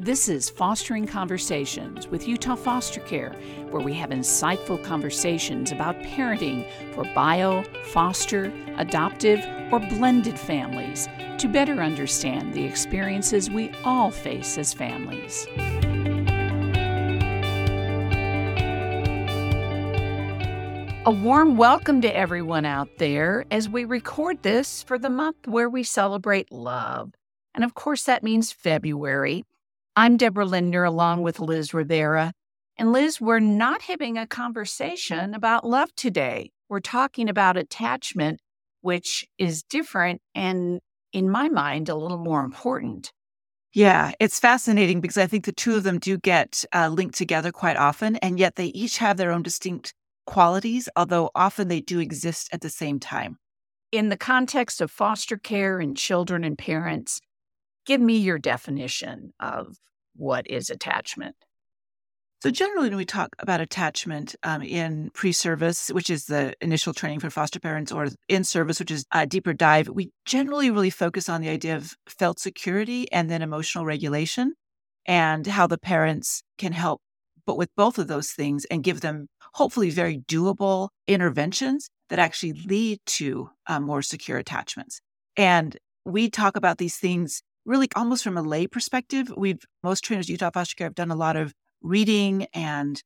This 0.00 0.28
is 0.28 0.48
Fostering 0.48 1.08
Conversations 1.08 2.06
with 2.06 2.28
Utah 2.28 2.54
Foster 2.54 3.00
Care, 3.00 3.32
where 3.70 3.82
we 3.82 3.94
have 3.94 4.10
insightful 4.10 4.80
conversations 4.84 5.72
about 5.72 5.96
parenting 6.02 6.70
for 6.94 7.02
bio, 7.16 7.64
foster, 7.90 8.52
adoptive, 8.76 9.44
or 9.72 9.80
blended 9.80 10.38
families 10.38 11.08
to 11.38 11.48
better 11.48 11.82
understand 11.82 12.54
the 12.54 12.62
experiences 12.62 13.50
we 13.50 13.72
all 13.84 14.12
face 14.12 14.56
as 14.56 14.72
families. 14.72 15.48
A 21.06 21.10
warm 21.10 21.56
welcome 21.56 22.00
to 22.02 22.16
everyone 22.16 22.64
out 22.64 22.98
there 22.98 23.46
as 23.50 23.68
we 23.68 23.84
record 23.84 24.44
this 24.44 24.84
for 24.84 24.96
the 24.96 25.10
month 25.10 25.48
where 25.48 25.68
we 25.68 25.82
celebrate 25.82 26.52
love. 26.52 27.14
And 27.52 27.64
of 27.64 27.74
course, 27.74 28.04
that 28.04 28.22
means 28.22 28.52
February. 28.52 29.42
I'm 29.98 30.16
Deborah 30.16 30.46
Lindner 30.46 30.84
along 30.84 31.22
with 31.22 31.40
Liz 31.40 31.74
Rivera. 31.74 32.32
And 32.76 32.92
Liz, 32.92 33.20
we're 33.20 33.40
not 33.40 33.82
having 33.82 34.16
a 34.16 34.28
conversation 34.28 35.34
about 35.34 35.66
love 35.66 35.92
today. 35.96 36.52
We're 36.68 36.78
talking 36.78 37.28
about 37.28 37.56
attachment, 37.56 38.38
which 38.80 39.26
is 39.38 39.64
different 39.64 40.22
and, 40.36 40.78
in 41.12 41.28
my 41.28 41.48
mind, 41.48 41.88
a 41.88 41.96
little 41.96 42.18
more 42.18 42.44
important. 42.44 43.10
Yeah, 43.72 44.12
it's 44.20 44.38
fascinating 44.38 45.00
because 45.00 45.18
I 45.18 45.26
think 45.26 45.46
the 45.46 45.52
two 45.52 45.74
of 45.74 45.82
them 45.82 45.98
do 45.98 46.16
get 46.16 46.64
uh, 46.72 46.90
linked 46.90 47.16
together 47.16 47.50
quite 47.50 47.76
often, 47.76 48.14
and 48.18 48.38
yet 48.38 48.54
they 48.54 48.66
each 48.66 48.98
have 48.98 49.16
their 49.16 49.32
own 49.32 49.42
distinct 49.42 49.94
qualities, 50.28 50.88
although 50.94 51.32
often 51.34 51.66
they 51.66 51.80
do 51.80 51.98
exist 51.98 52.48
at 52.52 52.60
the 52.60 52.70
same 52.70 53.00
time. 53.00 53.36
In 53.90 54.10
the 54.10 54.16
context 54.16 54.80
of 54.80 54.92
foster 54.92 55.36
care 55.36 55.80
and 55.80 55.96
children 55.96 56.44
and 56.44 56.56
parents, 56.56 57.20
give 57.88 58.00
me 58.00 58.18
your 58.18 58.38
definition 58.38 59.32
of 59.40 59.76
what 60.14 60.48
is 60.48 60.68
attachment. 60.68 61.34
So, 62.40 62.50
generally, 62.50 62.90
when 62.90 62.98
we 62.98 63.04
talk 63.04 63.30
about 63.40 63.60
attachment 63.60 64.36
um, 64.44 64.62
in 64.62 65.10
pre 65.12 65.32
service, 65.32 65.88
which 65.88 66.08
is 66.08 66.26
the 66.26 66.54
initial 66.60 66.94
training 66.94 67.18
for 67.18 67.30
foster 67.30 67.58
parents, 67.58 67.90
or 67.90 68.10
in 68.28 68.44
service, 68.44 68.78
which 68.78 68.92
is 68.92 69.04
a 69.12 69.26
deeper 69.26 69.52
dive, 69.52 69.88
we 69.88 70.12
generally 70.24 70.70
really 70.70 70.90
focus 70.90 71.28
on 71.28 71.40
the 71.40 71.48
idea 71.48 71.74
of 71.74 71.94
felt 72.06 72.38
security 72.38 73.10
and 73.10 73.28
then 73.28 73.42
emotional 73.42 73.84
regulation 73.84 74.54
and 75.04 75.48
how 75.48 75.66
the 75.66 75.78
parents 75.78 76.42
can 76.58 76.72
help 76.72 77.00
but 77.44 77.56
with 77.56 77.70
both 77.76 77.98
of 77.98 78.08
those 78.08 78.32
things 78.32 78.66
and 78.66 78.84
give 78.84 79.00
them 79.00 79.26
hopefully 79.54 79.88
very 79.88 80.18
doable 80.18 80.90
interventions 81.06 81.88
that 82.10 82.18
actually 82.18 82.52
lead 82.52 82.98
to 83.06 83.48
uh, 83.66 83.80
more 83.80 84.02
secure 84.02 84.36
attachments. 84.36 85.00
And 85.34 85.74
we 86.04 86.28
talk 86.28 86.56
about 86.56 86.76
these 86.76 86.96
things 86.96 87.42
really 87.68 87.88
almost 87.94 88.24
from 88.24 88.36
a 88.36 88.42
lay 88.42 88.66
perspective. 88.66 89.32
We've, 89.36 89.62
most 89.82 90.02
trainers, 90.02 90.28
Utah 90.28 90.50
Foster 90.50 90.74
Care, 90.74 90.86
have 90.86 90.94
done 90.94 91.10
a 91.10 91.16
lot 91.16 91.36
of 91.36 91.52
reading 91.82 92.46
and 92.54 93.00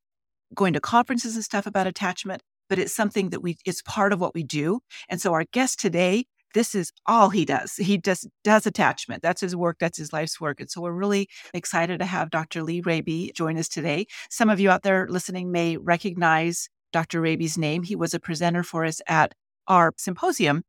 going 0.55 0.73
to 0.73 0.79
conferences 0.79 1.35
and 1.35 1.43
stuff 1.43 1.67
about 1.67 1.85
attachment, 1.85 2.41
but 2.69 2.79
it's 2.79 2.95
something 2.95 3.29
that 3.31 3.41
we, 3.41 3.57
it's 3.65 3.81
part 3.81 4.13
of 4.13 4.21
what 4.21 4.33
we 4.33 4.43
do. 4.43 4.79
And 5.09 5.21
so 5.21 5.33
our 5.33 5.45
guest 5.51 5.79
today 5.79 6.25
this 6.53 6.75
is 6.75 6.91
all 7.07 7.29
he 7.29 7.45
does. 7.45 7.75
He 7.75 7.97
just 7.97 8.27
does 8.43 8.67
attachment. 8.67 9.23
That's 9.23 9.41
his 9.41 9.55
work. 9.55 9.77
That's 9.79 9.97
his 9.97 10.13
life's 10.13 10.39
work. 10.39 10.59
And 10.59 10.69
so 10.69 10.81
we're 10.81 10.91
really 10.91 11.27
excited 11.53 11.99
to 11.99 12.05
have 12.05 12.29
Dr. 12.29 12.61
Lee 12.61 12.81
Raby 12.81 13.31
join 13.35 13.57
us 13.57 13.67
today. 13.67 14.05
Some 14.29 14.51
of 14.51 14.59
you 14.59 14.69
out 14.69 14.83
there 14.83 15.07
listening 15.09 15.51
may 15.51 15.77
recognize 15.77 16.69
Dr. 16.91 17.21
Raby's 17.21 17.57
name. 17.57 17.81
He 17.81 17.95
was 17.95 18.13
a 18.13 18.19
presenter 18.19 18.61
for 18.61 18.85
us 18.85 19.01
at 19.07 19.33
our 19.67 19.93
symposium 19.97 20.63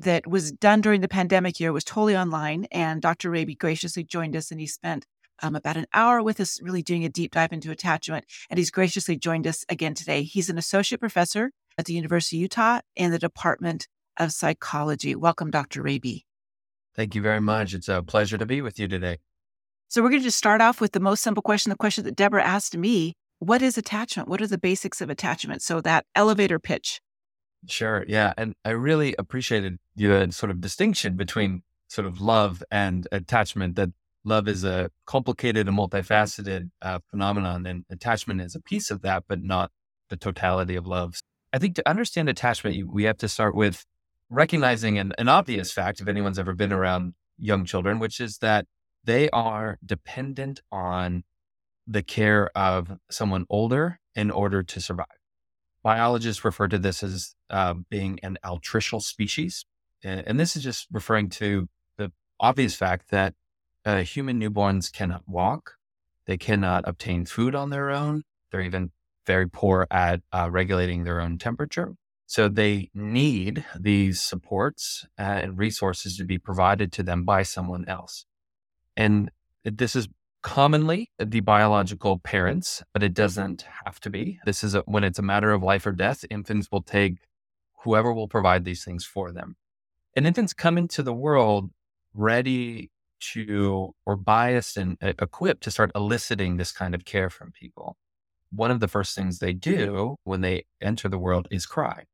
that 0.00 0.26
was 0.26 0.52
done 0.52 0.80
during 0.80 1.00
the 1.00 1.08
pandemic 1.08 1.60
year. 1.60 1.70
It 1.70 1.74
was 1.74 1.84
totally 1.84 2.16
online. 2.16 2.66
And 2.70 3.00
Dr. 3.00 3.30
Raby 3.30 3.54
graciously 3.54 4.04
joined 4.04 4.36
us 4.36 4.50
and 4.50 4.60
he 4.60 4.66
spent 4.66 5.06
um, 5.42 5.56
about 5.56 5.76
an 5.76 5.86
hour 5.94 6.22
with 6.22 6.40
us, 6.40 6.60
really 6.62 6.82
doing 6.82 7.04
a 7.04 7.08
deep 7.08 7.32
dive 7.32 7.52
into 7.52 7.70
attachment. 7.70 8.24
And 8.50 8.58
he's 8.58 8.70
graciously 8.70 9.16
joined 9.16 9.46
us 9.46 9.64
again 9.68 9.94
today. 9.94 10.22
He's 10.22 10.50
an 10.50 10.58
associate 10.58 11.00
professor 11.00 11.50
at 11.78 11.86
the 11.86 11.94
University 11.94 12.36
of 12.38 12.42
Utah 12.42 12.80
in 12.96 13.10
the 13.10 13.18
Department 13.18 13.88
of 14.18 14.32
Psychology. 14.32 15.14
Welcome, 15.14 15.50
Dr. 15.50 15.82
Raby. 15.82 16.26
Thank 16.94 17.14
you 17.14 17.22
very 17.22 17.40
much. 17.40 17.72
It's 17.72 17.88
a 17.88 18.02
pleasure 18.02 18.36
to 18.36 18.46
be 18.46 18.60
with 18.60 18.78
you 18.78 18.88
today. 18.88 19.18
So, 19.88 20.02
we're 20.02 20.10
going 20.10 20.20
to 20.20 20.26
just 20.26 20.38
start 20.38 20.60
off 20.60 20.80
with 20.80 20.92
the 20.92 21.00
most 21.00 21.22
simple 21.22 21.42
question 21.42 21.70
the 21.70 21.76
question 21.76 22.04
that 22.04 22.16
Deborah 22.16 22.44
asked 22.44 22.76
me 22.76 23.14
What 23.38 23.62
is 23.62 23.78
attachment? 23.78 24.28
What 24.28 24.42
are 24.42 24.46
the 24.46 24.58
basics 24.58 25.00
of 25.00 25.10
attachment? 25.10 25.62
So, 25.62 25.80
that 25.80 26.04
elevator 26.14 26.58
pitch. 26.58 27.00
Sure. 27.68 28.04
Yeah. 28.08 28.32
And 28.36 28.54
I 28.64 28.70
really 28.70 29.14
appreciated 29.18 29.78
the 29.96 30.28
sort 30.30 30.50
of 30.50 30.60
distinction 30.60 31.16
between 31.16 31.62
sort 31.88 32.06
of 32.06 32.20
love 32.20 32.62
and 32.70 33.06
attachment, 33.12 33.76
that 33.76 33.90
love 34.24 34.48
is 34.48 34.64
a 34.64 34.90
complicated 35.06 35.68
and 35.68 35.76
multifaceted 35.76 36.70
uh, 36.82 37.00
phenomenon, 37.10 37.66
and 37.66 37.84
attachment 37.90 38.40
is 38.40 38.54
a 38.54 38.60
piece 38.60 38.90
of 38.90 39.02
that, 39.02 39.24
but 39.28 39.42
not 39.42 39.70
the 40.08 40.16
totality 40.16 40.76
of 40.76 40.86
love. 40.86 41.20
I 41.52 41.58
think 41.58 41.74
to 41.76 41.88
understand 41.88 42.28
attachment, 42.28 42.88
we 42.88 43.04
have 43.04 43.18
to 43.18 43.28
start 43.28 43.54
with 43.54 43.84
recognizing 44.30 44.98
an, 44.98 45.12
an 45.18 45.28
obvious 45.28 45.72
fact 45.72 46.00
if 46.00 46.08
anyone's 46.08 46.38
ever 46.38 46.54
been 46.54 46.72
around 46.72 47.14
young 47.38 47.64
children, 47.64 47.98
which 47.98 48.20
is 48.20 48.38
that 48.38 48.66
they 49.04 49.28
are 49.30 49.78
dependent 49.84 50.60
on 50.70 51.24
the 51.86 52.02
care 52.02 52.50
of 52.56 52.98
someone 53.10 53.46
older 53.50 53.98
in 54.14 54.30
order 54.30 54.62
to 54.62 54.80
survive. 54.80 55.19
Biologists 55.82 56.44
refer 56.44 56.68
to 56.68 56.78
this 56.78 57.02
as 57.02 57.34
uh, 57.48 57.74
being 57.88 58.18
an 58.22 58.38
altricial 58.44 59.02
species. 59.02 59.64
And, 60.02 60.22
and, 60.26 60.40
this 60.40 60.56
is 60.56 60.62
just 60.62 60.86
referring 60.90 61.30
to 61.30 61.68
the 61.96 62.12
obvious 62.38 62.74
fact 62.74 63.10
that 63.10 63.34
uh, 63.84 64.02
human 64.02 64.40
newborns 64.40 64.92
cannot 64.92 65.22
walk, 65.26 65.74
they 66.26 66.36
cannot 66.36 66.86
obtain 66.86 67.24
food 67.24 67.54
on 67.54 67.70
their 67.70 67.90
own, 67.90 68.24
they're 68.50 68.60
even 68.60 68.92
very 69.26 69.48
poor 69.48 69.86
at 69.90 70.20
uh, 70.32 70.48
regulating 70.50 71.04
their 71.04 71.20
own 71.20 71.38
temperature. 71.38 71.94
So 72.26 72.48
they 72.48 72.90
need 72.94 73.64
these 73.78 74.20
supports 74.20 75.06
uh, 75.18 75.22
and 75.22 75.58
resources 75.58 76.16
to 76.16 76.24
be 76.24 76.38
provided 76.38 76.92
to 76.92 77.02
them 77.02 77.24
by 77.24 77.42
someone 77.42 77.84
else. 77.88 78.24
And 78.96 79.30
this 79.64 79.96
is 79.96 80.08
commonly 80.42 81.10
the 81.18 81.40
biological 81.40 82.18
parents, 82.18 82.82
but 82.92 83.02
it 83.02 83.14
doesn't 83.14 83.64
have 83.84 84.00
to 84.00 84.10
be. 84.10 84.40
This 84.44 84.64
is 84.64 84.74
a, 84.74 84.80
when 84.86 85.04
it's 85.04 85.18
a 85.18 85.22
matter 85.22 85.52
of 85.52 85.62
life 85.62 85.86
or 85.86 85.92
death, 85.92 86.24
infants 86.30 86.68
will 86.70 86.82
take 86.82 87.18
whoever 87.82 88.12
will 88.12 88.28
provide 88.28 88.64
these 88.64 88.84
things 88.84 89.04
for 89.04 89.32
them. 89.32 89.56
And 90.16 90.26
infants 90.26 90.52
come 90.52 90.76
into 90.76 91.02
the 91.02 91.12
world 91.12 91.70
ready 92.14 92.90
to 93.20 93.94
or 94.06 94.16
biased 94.16 94.76
and 94.76 94.96
uh, 95.02 95.12
equipped 95.20 95.62
to 95.64 95.70
start 95.70 95.90
eliciting 95.94 96.56
this 96.56 96.72
kind 96.72 96.94
of 96.94 97.04
care 97.04 97.30
from 97.30 97.52
people. 97.52 97.96
One 98.50 98.70
of 98.70 98.80
the 98.80 98.88
first 98.88 99.14
things 99.14 99.38
they 99.38 99.52
do 99.52 100.16
when 100.24 100.40
they 100.40 100.64
enter 100.80 101.08
the 101.08 101.18
world 101.18 101.46
is 101.50 101.66
cry 101.66 102.04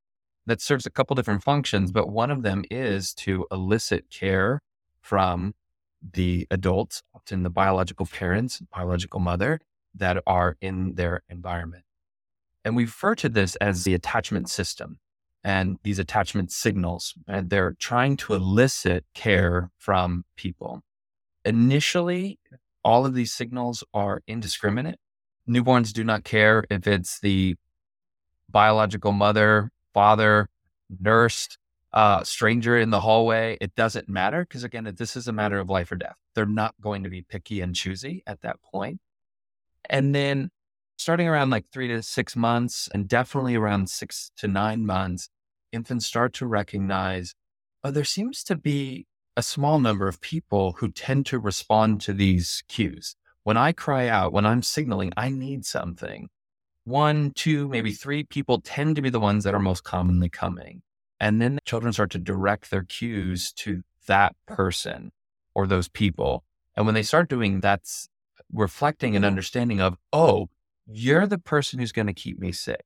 that 0.46 0.60
serves 0.60 0.86
a 0.86 0.90
couple 0.90 1.14
different 1.14 1.42
functions, 1.42 1.90
but 1.90 2.08
one 2.08 2.30
of 2.30 2.42
them 2.42 2.64
is 2.70 3.12
to 3.14 3.46
elicit 3.50 4.10
care 4.10 4.60
from 5.00 5.54
the 6.12 6.46
adults, 6.50 7.02
often 7.14 7.42
the 7.42 7.50
biological 7.50 8.06
parents, 8.06 8.62
biological 8.74 9.20
mother 9.20 9.60
that 9.94 10.22
are 10.26 10.56
in 10.60 10.94
their 10.94 11.22
environment. 11.28 11.84
And 12.64 12.76
we 12.76 12.84
refer 12.84 13.14
to 13.16 13.28
this 13.28 13.56
as 13.56 13.84
the 13.84 13.94
attachment 13.94 14.50
system 14.50 14.98
and 15.44 15.78
these 15.84 15.98
attachment 15.98 16.50
signals. 16.50 17.14
And 17.28 17.50
they're 17.50 17.76
trying 17.78 18.16
to 18.18 18.34
elicit 18.34 19.04
care 19.14 19.70
from 19.78 20.24
people. 20.36 20.82
Initially, 21.44 22.38
all 22.84 23.06
of 23.06 23.14
these 23.14 23.32
signals 23.32 23.84
are 23.94 24.22
indiscriminate. 24.26 24.98
Newborns 25.48 25.92
do 25.92 26.02
not 26.02 26.24
care 26.24 26.64
if 26.70 26.86
it's 26.86 27.20
the 27.20 27.54
biological 28.48 29.12
mother 29.12 29.70
father, 29.96 30.46
nurse, 31.00 31.56
uh, 31.92 32.22
stranger 32.24 32.76
in 32.78 32.90
the 32.90 33.00
hallway. 33.00 33.56
It 33.60 33.74
doesn't 33.74 34.08
matter 34.08 34.42
because, 34.42 34.64
again, 34.64 34.92
this 34.96 35.16
is 35.16 35.28
a 35.28 35.32
matter 35.32 35.58
of 35.58 35.70
life 35.70 35.90
or 35.90 35.96
death. 35.96 36.16
They're 36.34 36.46
not 36.46 36.74
going 36.80 37.04
to 37.04 37.10
be 37.10 37.22
picky 37.22 37.60
and 37.60 37.74
choosy 37.74 38.22
at 38.26 38.42
that 38.42 38.60
point. 38.62 39.00
And 39.88 40.14
then 40.14 40.50
starting 40.96 41.28
around 41.28 41.50
like 41.50 41.66
three 41.72 41.88
to 41.88 42.02
six 42.02 42.36
months, 42.36 42.88
and 42.92 43.08
definitely 43.08 43.54
around 43.54 43.90
six 43.90 44.30
to 44.38 44.48
nine 44.48 44.84
months, 44.84 45.28
infants 45.72 46.06
start 46.06 46.32
to 46.34 46.46
recognize 46.46 47.34
oh, 47.84 47.90
there 47.90 48.04
seems 48.04 48.42
to 48.42 48.56
be 48.56 49.06
a 49.36 49.42
small 49.42 49.78
number 49.78 50.08
of 50.08 50.20
people 50.20 50.72
who 50.78 50.90
tend 50.90 51.26
to 51.26 51.38
respond 51.38 52.00
to 52.00 52.12
these 52.12 52.64
cues. 52.68 53.14
When 53.44 53.56
I 53.56 53.70
cry 53.70 54.08
out, 54.08 54.32
when 54.32 54.44
I'm 54.44 54.62
signaling 54.62 55.12
I 55.16 55.28
need 55.28 55.64
something, 55.64 56.28
one, 56.84 57.32
two, 57.34 57.68
maybe 57.68 57.92
three 57.92 58.24
people 58.24 58.60
tend 58.60 58.96
to 58.96 59.02
be 59.02 59.10
the 59.10 59.20
ones 59.20 59.44
that 59.44 59.54
are 59.54 59.60
most 59.60 59.84
commonly 59.84 60.28
coming. 60.28 60.82
And 61.18 61.40
then 61.40 61.58
children 61.64 61.92
start 61.92 62.10
to 62.10 62.18
direct 62.18 62.70
their 62.70 62.84
cues 62.84 63.52
to 63.54 63.82
that 64.06 64.36
person 64.46 65.12
or 65.54 65.66
those 65.66 65.88
people. 65.88 66.44
And 66.76 66.84
when 66.84 66.94
they 66.94 67.02
start 67.02 67.28
doing 67.28 67.60
that's 67.60 68.08
reflecting 68.52 69.16
an 69.16 69.22
mm-hmm. 69.22 69.28
understanding 69.28 69.80
of, 69.80 69.96
oh, 70.12 70.48
you're 70.86 71.26
the 71.26 71.38
person 71.38 71.78
who's 71.78 71.92
going 71.92 72.06
to 72.06 72.12
keep 72.12 72.38
me 72.38 72.52
safe. 72.52 72.76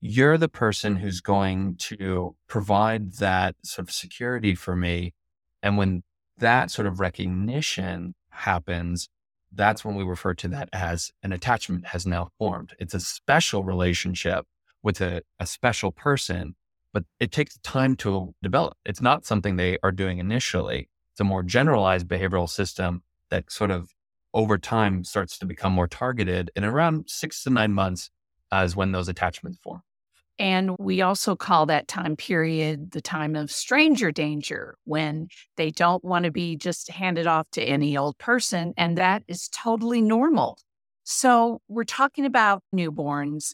You're 0.00 0.38
the 0.38 0.48
person 0.48 0.96
who's 0.96 1.20
going 1.20 1.76
to 1.76 2.36
provide 2.46 3.14
that 3.14 3.54
sort 3.62 3.88
of 3.88 3.94
security 3.94 4.54
for 4.54 4.76
me. 4.76 5.14
And 5.62 5.78
when 5.78 6.02
that 6.38 6.70
sort 6.70 6.86
of 6.86 7.00
recognition 7.00 8.14
happens, 8.30 9.08
that's 9.52 9.84
when 9.84 9.94
we 9.94 10.02
refer 10.02 10.34
to 10.34 10.48
that 10.48 10.68
as 10.72 11.12
an 11.22 11.32
attachment 11.32 11.86
has 11.88 12.06
now 12.06 12.28
formed. 12.38 12.74
It's 12.78 12.92
a 12.92 13.00
special 13.00 13.62
relationship 13.62 14.46
with 14.82 15.00
a, 15.00 15.22
a 15.38 15.46
special 15.46 15.92
person, 15.92 16.56
but 16.94 17.04
it 17.20 17.32
takes 17.32 17.58
time 17.58 17.96
to 17.96 18.34
develop. 18.42 18.78
It's 18.86 19.02
not 19.02 19.26
something 19.26 19.56
they 19.56 19.76
are 19.82 19.92
doing 19.92 20.18
initially. 20.18 20.88
It's 21.12 21.20
a 21.20 21.24
more 21.24 21.42
generalized 21.42 22.08
behavioral 22.08 22.48
system 22.48 23.02
that 23.30 23.52
sort 23.52 23.70
of 23.70 23.90
over 24.32 24.56
time 24.56 25.04
starts 25.04 25.36
to 25.38 25.46
become 25.46 25.72
more 25.72 25.88
targeted. 25.88 26.50
And 26.56 26.64
around 26.64 27.04
six 27.08 27.42
to 27.42 27.50
nine 27.50 27.72
months 27.72 28.10
uh, 28.52 28.62
is 28.64 28.74
when 28.74 28.92
those 28.92 29.08
attachments 29.08 29.58
form. 29.62 29.82
And 30.38 30.74
we 30.80 31.02
also 31.02 31.36
call 31.36 31.66
that 31.66 31.86
time 31.86 32.16
period 32.16 32.90
the 32.92 33.00
time 33.00 33.36
of 33.36 33.52
stranger 33.52 34.10
danger 34.10 34.76
when 34.84 35.28
they 35.56 35.70
don't 35.70 36.04
want 36.04 36.24
to 36.24 36.32
be 36.32 36.56
just 36.56 36.90
handed 36.90 37.26
off 37.26 37.48
to 37.52 37.62
any 37.62 37.96
old 37.96 38.18
person. 38.18 38.72
And 38.76 38.98
that 38.98 39.22
is 39.28 39.48
totally 39.48 40.00
normal. 40.00 40.58
So 41.04 41.60
we're 41.68 41.84
talking 41.84 42.24
about 42.24 42.62
newborns. 42.74 43.52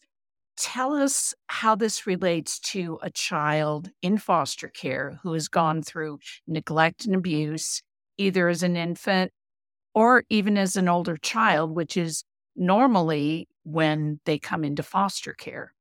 Tell 0.60 0.94
us 0.94 1.34
how 1.46 1.74
this 1.74 2.06
relates 2.06 2.58
to 2.60 2.98
a 3.00 3.08
child 3.08 3.90
in 4.02 4.18
foster 4.18 4.68
care 4.68 5.18
who 5.22 5.32
has 5.32 5.48
gone 5.48 5.82
through 5.82 6.18
neglect 6.46 7.06
and 7.06 7.14
abuse, 7.14 7.82
either 8.18 8.46
as 8.46 8.62
an 8.62 8.76
infant 8.76 9.32
or 9.94 10.24
even 10.28 10.58
as 10.58 10.76
an 10.76 10.86
older 10.86 11.16
child, 11.16 11.74
which 11.74 11.96
is 11.96 12.24
normally 12.54 13.48
when 13.62 14.20
they 14.26 14.38
come 14.38 14.62
into 14.62 14.82
foster 14.82 15.32
care. 15.32 15.72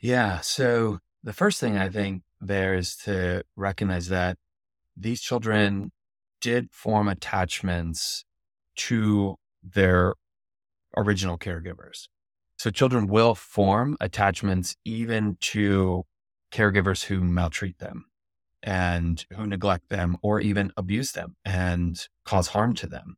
Yeah. 0.00 0.40
So 0.40 0.98
the 1.22 1.32
first 1.32 1.60
thing 1.60 1.78
I 1.78 1.88
think 1.88 2.24
there 2.40 2.74
is 2.74 2.96
to 3.04 3.44
recognize 3.54 4.08
that 4.08 4.36
these 4.96 5.20
children 5.20 5.92
did 6.40 6.72
form 6.72 7.06
attachments 7.06 8.24
to 8.78 9.36
their 9.62 10.14
original 10.96 11.38
caregivers. 11.38 12.08
So 12.58 12.70
children 12.70 13.06
will 13.06 13.34
form 13.34 13.96
attachments 14.00 14.74
even 14.84 15.36
to 15.40 16.04
caregivers 16.52 17.04
who 17.04 17.20
maltreat 17.20 17.78
them 17.78 18.06
and 18.62 19.24
who 19.36 19.46
neglect 19.46 19.90
them 19.90 20.16
or 20.22 20.40
even 20.40 20.72
abuse 20.76 21.12
them 21.12 21.36
and 21.44 22.00
cause 22.24 22.48
harm 22.48 22.74
to 22.74 22.86
them. 22.88 23.16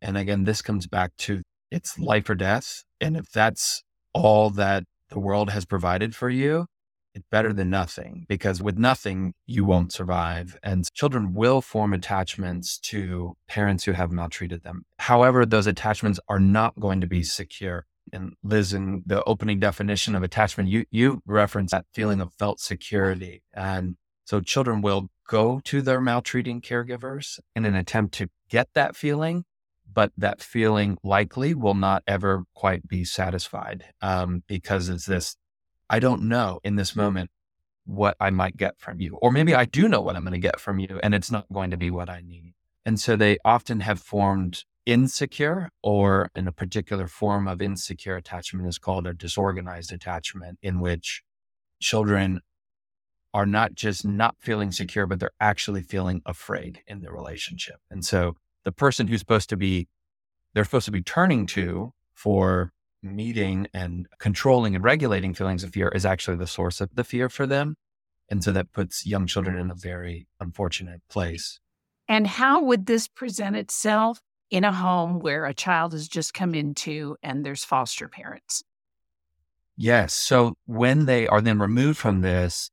And 0.00 0.16
again, 0.16 0.44
this 0.44 0.62
comes 0.62 0.86
back 0.86 1.12
to 1.18 1.42
it's 1.70 1.98
life 1.98 2.30
or 2.30 2.34
death. 2.34 2.84
And 2.98 3.16
if 3.16 3.30
that's 3.30 3.82
all 4.14 4.48
that 4.50 4.84
the 5.10 5.18
world 5.18 5.50
has 5.50 5.66
provided 5.66 6.14
for 6.14 6.30
you, 6.30 6.66
it's 7.14 7.26
better 7.30 7.52
than 7.52 7.68
nothing 7.68 8.24
because 8.28 8.62
with 8.62 8.78
nothing, 8.78 9.34
you 9.46 9.64
won't 9.64 9.92
survive. 9.92 10.56
And 10.62 10.88
children 10.94 11.34
will 11.34 11.60
form 11.60 11.92
attachments 11.92 12.78
to 12.80 13.34
parents 13.48 13.84
who 13.84 13.92
have 13.92 14.12
maltreated 14.12 14.62
them. 14.62 14.84
However, 14.98 15.44
those 15.44 15.66
attachments 15.66 16.20
are 16.28 16.38
not 16.40 16.78
going 16.78 17.00
to 17.00 17.06
be 17.06 17.22
secure. 17.22 17.86
And 18.12 18.34
Liz, 18.42 18.72
in 18.72 19.02
the 19.06 19.22
opening 19.24 19.60
definition 19.60 20.14
of 20.14 20.22
attachment, 20.22 20.68
you, 20.68 20.84
you 20.90 21.22
reference 21.26 21.70
that 21.70 21.86
feeling 21.92 22.20
of 22.20 22.32
felt 22.34 22.60
security. 22.60 23.42
And 23.52 23.96
so 24.24 24.40
children 24.40 24.82
will 24.82 25.08
go 25.26 25.60
to 25.64 25.82
their 25.82 26.00
maltreating 26.00 26.60
caregivers 26.60 27.38
in 27.54 27.64
an 27.64 27.74
attempt 27.74 28.14
to 28.14 28.28
get 28.48 28.68
that 28.74 28.96
feeling 28.96 29.44
but 29.92 30.12
that 30.16 30.42
feeling 30.42 30.98
likely 31.02 31.54
will 31.54 31.74
not 31.74 32.02
ever 32.06 32.44
quite 32.54 32.86
be 32.86 33.04
satisfied 33.04 33.84
um, 34.02 34.42
because 34.46 34.88
it's 34.88 35.06
this 35.06 35.36
I 35.90 35.98
don't 35.98 36.22
know 36.22 36.60
in 36.62 36.76
this 36.76 36.94
moment 36.94 37.30
what 37.84 38.16
I 38.20 38.28
might 38.28 38.56
get 38.58 38.78
from 38.78 39.00
you. 39.00 39.16
Or 39.16 39.32
maybe 39.32 39.54
I 39.54 39.64
do 39.64 39.88
know 39.88 40.02
what 40.02 40.14
I'm 40.14 40.22
going 40.22 40.32
to 40.34 40.38
get 40.38 40.60
from 40.60 40.78
you 40.78 41.00
and 41.02 41.14
it's 41.14 41.30
not 41.30 41.50
going 41.50 41.70
to 41.70 41.78
be 41.78 41.90
what 41.90 42.10
I 42.10 42.20
need. 42.20 42.54
And 42.84 43.00
so 43.00 43.16
they 43.16 43.38
often 43.44 43.80
have 43.80 44.00
formed 44.00 44.64
insecure 44.88 45.68
or 45.82 46.30
in 46.34 46.48
a 46.48 46.52
particular 46.52 47.06
form 47.06 47.46
of 47.46 47.60
insecure 47.60 48.16
attachment 48.16 48.66
is 48.66 48.78
called 48.78 49.06
a 49.06 49.12
disorganized 49.12 49.92
attachment 49.92 50.58
in 50.62 50.80
which 50.80 51.22
children 51.78 52.40
are 53.34 53.44
not 53.44 53.74
just 53.74 54.06
not 54.06 54.34
feeling 54.38 54.72
secure, 54.72 55.06
but 55.06 55.20
they're 55.20 55.30
actually 55.38 55.82
feeling 55.82 56.22
afraid 56.24 56.80
in 56.86 57.02
the 57.02 57.12
relationship. 57.12 57.76
And 57.90 58.02
so 58.02 58.36
the 58.64 58.72
person 58.72 59.08
who's 59.08 59.20
supposed 59.20 59.50
to 59.50 59.58
be, 59.58 59.88
they're 60.54 60.64
supposed 60.64 60.86
to 60.86 60.90
be 60.90 61.02
turning 61.02 61.44
to 61.48 61.92
for 62.14 62.72
meeting 63.02 63.68
and 63.74 64.06
controlling 64.18 64.74
and 64.74 64.82
regulating 64.82 65.34
feelings 65.34 65.62
of 65.62 65.70
fear 65.70 65.88
is 65.88 66.06
actually 66.06 66.38
the 66.38 66.46
source 66.46 66.80
of 66.80 66.94
the 66.94 67.04
fear 67.04 67.28
for 67.28 67.46
them. 67.46 67.76
And 68.30 68.42
so 68.42 68.52
that 68.52 68.72
puts 68.72 69.04
young 69.04 69.26
children 69.26 69.58
in 69.58 69.70
a 69.70 69.74
very 69.74 70.28
unfortunate 70.40 71.02
place. 71.10 71.60
And 72.08 72.26
how 72.26 72.62
would 72.62 72.86
this 72.86 73.06
present 73.06 73.54
itself 73.54 74.22
in 74.50 74.64
a 74.64 74.72
home 74.72 75.18
where 75.18 75.44
a 75.44 75.54
child 75.54 75.92
has 75.92 76.08
just 76.08 76.34
come 76.34 76.54
into 76.54 77.16
and 77.22 77.44
there's 77.44 77.64
foster 77.64 78.08
parents? 78.08 78.62
Yes. 79.76 80.14
So 80.14 80.54
when 80.66 81.06
they 81.06 81.26
are 81.28 81.40
then 81.40 81.58
removed 81.58 81.98
from 81.98 82.20
this, 82.20 82.70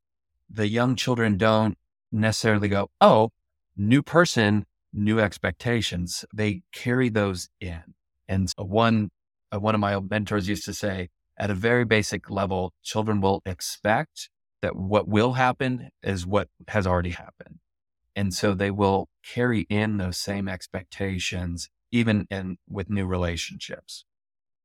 the 0.50 0.68
young 0.68 0.96
children 0.96 1.38
don't 1.38 1.78
necessarily 2.12 2.68
go, 2.68 2.90
oh, 3.02 3.30
new 3.78 4.02
person, 4.02 4.66
new 4.94 5.20
expectations, 5.20 6.26
they 6.34 6.62
carry 6.72 7.10
those 7.10 7.50
in. 7.60 7.84
And 8.28 8.52
one, 8.58 9.12
uh, 9.54 9.60
one 9.60 9.76
of 9.76 9.82
my 9.82 10.00
mentors 10.00 10.48
used 10.48 10.66
to 10.66 10.74
say, 10.74 11.10
at 11.38 11.52
a 11.52 11.56
very 11.56 11.84
basic 11.84 12.30
level, 12.30 12.74
children 12.82 13.22
will 13.22 13.42
expect 13.46 14.30
that 14.62 14.76
what 14.76 15.08
will 15.08 15.34
happen 15.34 15.90
is 16.02 16.26
what 16.26 16.48
has 16.70 16.88
already 16.88 17.12
happened. 17.12 17.60
And 18.16 18.34
so 18.34 18.54
they 18.54 18.72
will 18.72 19.10
carry 19.24 19.62
in 19.70 19.98
those 19.98 20.18
same 20.18 20.48
expectations, 20.48 21.70
even 21.92 22.28
in 22.30 22.58
with 22.70 22.90
new 22.90 23.06
relationships. 23.06 24.06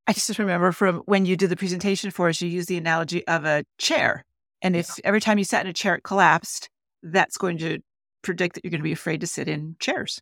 I 0.06 0.12
just 0.12 0.38
remember 0.38 0.73
from 0.73 0.99
when 1.06 1.26
you 1.26 1.37
did 1.37 1.50
the 1.50 1.56
presentation 1.56 2.11
for 2.11 2.29
us, 2.29 2.41
you 2.41 2.49
used 2.49 2.69
the 2.69 2.79
analogy 2.79 3.26
of 3.26 3.44
a 3.44 3.64
chair. 3.79 4.25
And 4.62 4.76
if 4.76 4.88
yeah. 4.99 5.06
every 5.06 5.20
time 5.20 5.38
you 5.38 5.44
sat 5.44 5.64
in 5.64 5.70
a 5.70 5.73
chair, 5.73 5.94
it 5.94 6.02
collapsed, 6.02 6.69
that's 7.02 7.37
going 7.37 7.58
to 7.58 7.79
predict 8.23 8.55
that 8.55 8.64
you're 8.64 8.70
going 8.70 8.81
to 8.81 8.85
be 8.85 8.93
afraid 8.93 9.20
to 9.20 9.26
sit 9.26 9.49
in 9.49 9.76
chairs. 9.79 10.20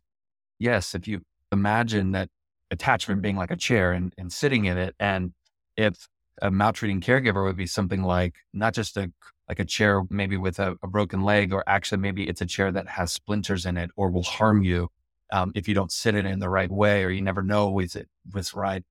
Yes. 0.59 0.95
If 0.95 1.07
you 1.07 1.21
imagine 1.51 2.11
that 2.11 2.29
attachment 2.71 3.21
being 3.21 3.35
like 3.35 3.51
a 3.51 3.55
chair 3.55 3.91
and, 3.91 4.13
and 4.17 4.31
sitting 4.31 4.65
in 4.65 4.77
it, 4.77 4.95
and 4.99 5.33
if 5.75 6.07
a 6.41 6.51
maltreating 6.51 7.01
caregiver 7.01 7.43
would 7.43 7.57
be 7.57 7.67
something 7.67 8.03
like 8.03 8.35
not 8.53 8.73
just 8.73 8.97
a 8.97 9.11
like 9.47 9.59
a 9.59 9.65
chair 9.65 10.03
maybe 10.09 10.37
with 10.37 10.59
a, 10.59 10.75
a 10.83 10.87
broken 10.87 11.23
leg, 11.23 11.53
or 11.53 11.63
actually 11.67 11.99
maybe 11.99 12.27
it's 12.27 12.41
a 12.41 12.45
chair 12.45 12.71
that 12.71 12.87
has 12.87 13.11
splinters 13.11 13.65
in 13.65 13.77
it 13.77 13.89
or 13.95 14.11
will 14.11 14.23
harm 14.23 14.61
you 14.63 14.89
um, 15.31 15.51
if 15.55 15.67
you 15.67 15.73
don't 15.73 15.91
sit 15.91 16.15
in 16.15 16.25
it 16.25 16.31
in 16.31 16.39
the 16.39 16.49
right 16.49 16.71
way, 16.71 17.03
or 17.03 17.09
you 17.09 17.21
never 17.21 17.41
know 17.41 17.79
is 17.79 17.95
it 17.95 18.07
was 18.33 18.53
right, 18.53 18.83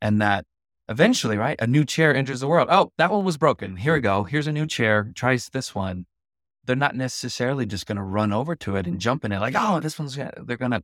and 0.00 0.20
that 0.20 0.44
eventually, 0.88 1.36
right, 1.36 1.60
a 1.60 1.66
new 1.66 1.84
chair 1.84 2.14
enters 2.14 2.40
the 2.40 2.48
world. 2.48 2.68
Oh, 2.70 2.92
that 2.98 3.10
one 3.10 3.24
was 3.24 3.36
broken. 3.36 3.76
Here 3.76 3.94
we 3.94 4.00
go. 4.00 4.24
Here's 4.24 4.46
a 4.46 4.52
new 4.52 4.66
chair. 4.66 5.12
Tries 5.14 5.48
this 5.48 5.74
one 5.74 6.06
they're 6.64 6.76
not 6.76 6.96
necessarily 6.96 7.66
just 7.66 7.86
going 7.86 7.96
to 7.96 8.02
run 8.02 8.32
over 8.32 8.54
to 8.54 8.76
it 8.76 8.86
and 8.86 9.00
jump 9.00 9.24
in 9.24 9.32
it 9.32 9.40
like, 9.40 9.54
oh, 9.56 9.80
this 9.80 9.98
one's, 9.98 10.16
gonna, 10.16 10.32
they're 10.44 10.56
going 10.56 10.70
to 10.70 10.82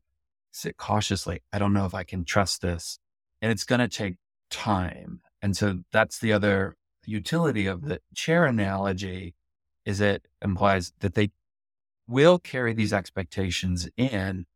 sit 0.51 0.77
cautiously. 0.77 1.41
I 1.53 1.59
don't 1.59 1.73
know 1.73 1.87
if 1.87 1.95
I 1.95 2.05
can 2.05 2.25
trust 2.25 2.63
this. 2.63 2.99
And 3.41 3.53
it's 3.53 3.65
going 3.65 3.81
to 3.81 3.89
take 3.89 4.17
time. 4.51 5.21
And 5.43 5.57
so 5.57 5.81
that's 5.93 6.19
the 6.19 6.33
other 6.33 6.77
utility 7.05 7.67
of 7.67 7.83
the 7.83 8.01
chair 8.15 8.45
analogy 8.45 9.35
is 9.85 10.01
it 10.01 10.27
implies 10.43 10.93
that 11.01 11.15
they 11.15 11.31
will 12.07 12.39
carry 12.39 12.75
these 12.75 12.93
expectations 12.93 13.89
in, 13.97 14.47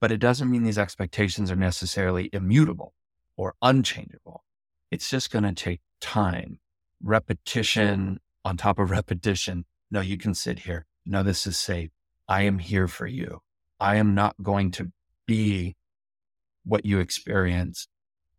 but 0.00 0.10
it 0.10 0.18
doesn't 0.18 0.50
mean 0.50 0.64
these 0.64 0.78
expectations 0.78 1.50
are 1.50 1.56
necessarily 1.56 2.30
immutable 2.32 2.94
or 3.36 3.54
unchangeable. 3.62 4.44
It's 4.90 5.10
just 5.10 5.30
going 5.30 5.44
to 5.44 5.52
take 5.52 5.80
time, 6.00 6.58
repetition 7.02 8.20
on 8.44 8.56
top 8.56 8.78
of 8.78 8.90
repetition 8.90 9.64
no, 9.94 10.00
you 10.00 10.16
can 10.16 10.34
sit 10.34 10.58
here. 10.58 10.86
No, 11.06 11.22
this 11.22 11.46
is 11.46 11.56
safe. 11.56 11.90
I 12.26 12.42
am 12.42 12.58
here 12.58 12.88
for 12.88 13.06
you. 13.06 13.42
I 13.78 13.94
am 13.94 14.12
not 14.12 14.34
going 14.42 14.72
to 14.72 14.90
be 15.24 15.76
what 16.64 16.84
you 16.84 16.98
experience. 16.98 17.86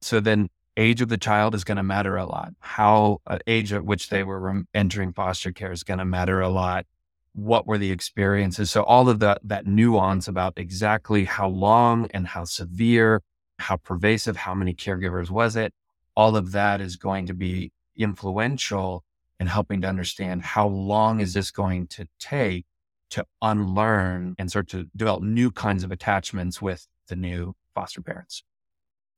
So 0.01 0.19
then 0.19 0.49
age 0.77 1.01
of 1.01 1.09
the 1.09 1.17
child 1.17 1.55
is 1.55 1.63
going 1.63 1.77
to 1.77 1.83
matter 1.83 2.17
a 2.17 2.25
lot. 2.25 2.53
How 2.59 3.19
uh, 3.27 3.39
age 3.47 3.73
at 3.73 3.85
which 3.85 4.09
they 4.09 4.23
were 4.23 4.63
entering 4.73 5.13
foster 5.13 5.51
care 5.51 5.71
is 5.71 5.83
going 5.83 5.99
to 5.99 6.05
matter 6.05 6.41
a 6.41 6.49
lot. 6.49 6.85
What 7.33 7.67
were 7.67 7.77
the 7.77 7.91
experiences? 7.91 8.71
So 8.71 8.83
all 8.83 9.09
of 9.09 9.19
that, 9.19 9.39
that 9.43 9.65
nuance 9.65 10.27
about 10.27 10.53
exactly 10.57 11.25
how 11.25 11.49
long 11.49 12.07
and 12.13 12.27
how 12.27 12.45
severe, 12.45 13.21
how 13.59 13.77
pervasive, 13.77 14.37
how 14.37 14.53
many 14.53 14.73
caregivers 14.73 15.29
was 15.29 15.55
it? 15.55 15.73
All 16.15 16.37
of 16.37 16.51
that 16.53 16.81
is 16.81 16.95
going 16.95 17.25
to 17.27 17.33
be 17.33 17.71
influential 17.97 19.03
in 19.39 19.47
helping 19.47 19.81
to 19.81 19.87
understand 19.87 20.43
how 20.43 20.67
long 20.67 21.19
is 21.19 21.33
this 21.33 21.51
going 21.51 21.87
to 21.87 22.07
take 22.19 22.65
to 23.09 23.25
unlearn 23.41 24.35
and 24.37 24.49
start 24.49 24.67
to 24.69 24.87
develop 24.95 25.23
new 25.23 25.51
kinds 25.51 25.83
of 25.83 25.91
attachments 25.91 26.61
with 26.61 26.87
the 27.07 27.15
new 27.15 27.53
foster 27.73 28.01
parents. 28.01 28.43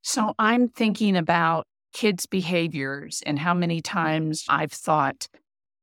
So 0.08 0.34
I'm 0.40 0.70
thinking 0.70 1.18
about 1.18 1.68
kids' 1.92 2.28
behaviors 2.28 3.22
and 3.26 3.38
how 3.38 3.54
many 3.54 3.82
times 3.82 4.46
I've 4.48 4.72
thought 4.72 5.28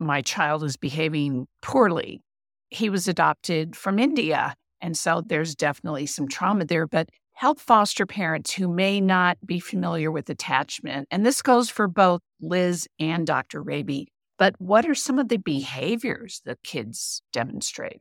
my 0.01 0.23
child 0.23 0.65
is 0.65 0.79
behaving 0.79 1.47
poorly. 1.61 2.23
He 2.71 2.89
was 2.89 3.07
adopted 3.07 3.77
from 3.77 3.99
India. 3.99 4.55
And 4.81 4.97
so 4.97 5.23
there's 5.27 5.55
definitely 5.55 6.07
some 6.07 6.27
trauma 6.27 6.65
there. 6.65 6.87
But 6.87 7.11
help 7.35 7.61
foster 7.61 8.07
parents 8.07 8.55
who 8.55 8.67
may 8.67 8.99
not 8.99 9.37
be 9.45 9.61
familiar 9.61 10.11
with 10.11 10.31
attachment. 10.31 11.07
And 11.11 11.27
this 11.27 11.43
goes 11.43 11.69
for 11.69 11.87
both 11.87 12.23
Liz 12.41 12.89
and 12.99 13.27
Dr. 13.27 13.63
Raby. 13.63 14.09
But 14.39 14.55
what 14.59 14.87
are 14.87 14.95
some 14.95 15.19
of 15.19 15.29
the 15.29 15.37
behaviors 15.37 16.41
that 16.47 16.63
kids 16.63 17.21
demonstrate? 17.31 18.01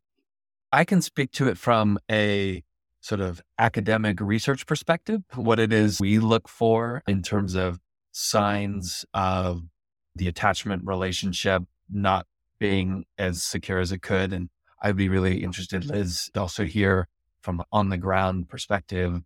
I 0.71 0.85
can 0.85 1.01
speak 1.01 1.33
to 1.33 1.49
it 1.49 1.57
from 1.57 1.99
a 2.09 2.63
sort 3.03 3.19
of 3.19 3.41
academic 3.59 4.21
research 4.21 4.65
perspective, 4.65 5.21
what 5.35 5.59
it 5.59 5.73
is 5.73 5.99
we 5.99 6.19
look 6.19 6.47
for 6.47 7.03
in 7.05 7.21
terms 7.21 7.53
of 7.53 7.77
signs 8.13 9.05
of 9.13 9.63
the 10.15 10.29
attachment 10.29 10.83
relationship 10.85 11.63
not 11.89 12.25
being 12.59 13.03
as 13.17 13.43
secure 13.43 13.79
as 13.79 13.91
it 13.91 14.01
could. 14.01 14.31
And 14.31 14.49
I'd 14.81 14.95
be 14.95 15.09
really 15.09 15.43
interested, 15.43 15.83
Liz, 15.83 16.29
also 16.33 16.63
hear 16.63 17.09
from 17.41 17.61
on 17.73 17.89
the 17.89 17.97
ground 17.97 18.47
perspective. 18.47 19.21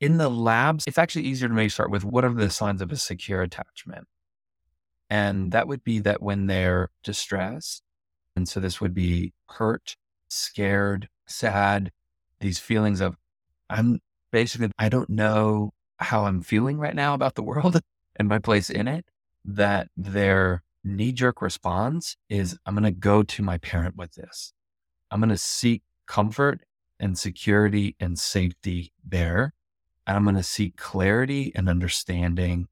In 0.00 0.18
the 0.18 0.28
labs, 0.28 0.84
it's 0.88 0.98
actually 0.98 1.26
easier 1.26 1.46
to 1.46 1.54
maybe 1.54 1.68
start 1.68 1.92
with 1.92 2.04
what 2.04 2.24
are 2.24 2.34
the 2.34 2.50
signs 2.50 2.82
of 2.82 2.90
a 2.90 2.96
secure 2.96 3.40
attachment? 3.40 4.08
And 5.08 5.52
that 5.52 5.68
would 5.68 5.84
be 5.84 6.00
that 6.00 6.22
when 6.22 6.46
they're 6.48 6.90
distressed, 7.04 7.84
and 8.34 8.48
so 8.48 8.58
this 8.58 8.80
would 8.80 8.94
be 8.94 9.32
hurt, 9.48 9.96
scared, 10.28 11.08
sad, 11.28 11.92
these 12.42 12.58
feelings 12.58 13.00
of, 13.00 13.16
I'm 13.70 14.00
basically, 14.30 14.70
I 14.78 14.90
don't 14.90 15.08
know 15.08 15.72
how 15.98 16.26
I'm 16.26 16.42
feeling 16.42 16.78
right 16.78 16.94
now 16.94 17.14
about 17.14 17.36
the 17.36 17.42
world 17.42 17.80
and 18.16 18.28
my 18.28 18.38
place 18.38 18.68
in 18.68 18.86
it, 18.86 19.06
that 19.44 19.88
their 19.96 20.62
knee 20.84 21.12
jerk 21.12 21.40
response 21.40 22.16
is, 22.28 22.58
I'm 22.66 22.74
going 22.74 22.84
to 22.84 22.90
go 22.90 23.22
to 23.22 23.42
my 23.42 23.56
parent 23.58 23.96
with 23.96 24.12
this. 24.14 24.52
I'm 25.10 25.20
going 25.20 25.30
to 25.30 25.38
seek 25.38 25.82
comfort 26.06 26.60
and 27.00 27.18
security 27.18 27.96
and 27.98 28.18
safety 28.18 28.92
there. 29.04 29.54
And 30.06 30.16
I'm 30.16 30.24
going 30.24 30.36
to 30.36 30.42
seek 30.42 30.76
clarity 30.76 31.52
and 31.54 31.68
understanding. 31.68 32.68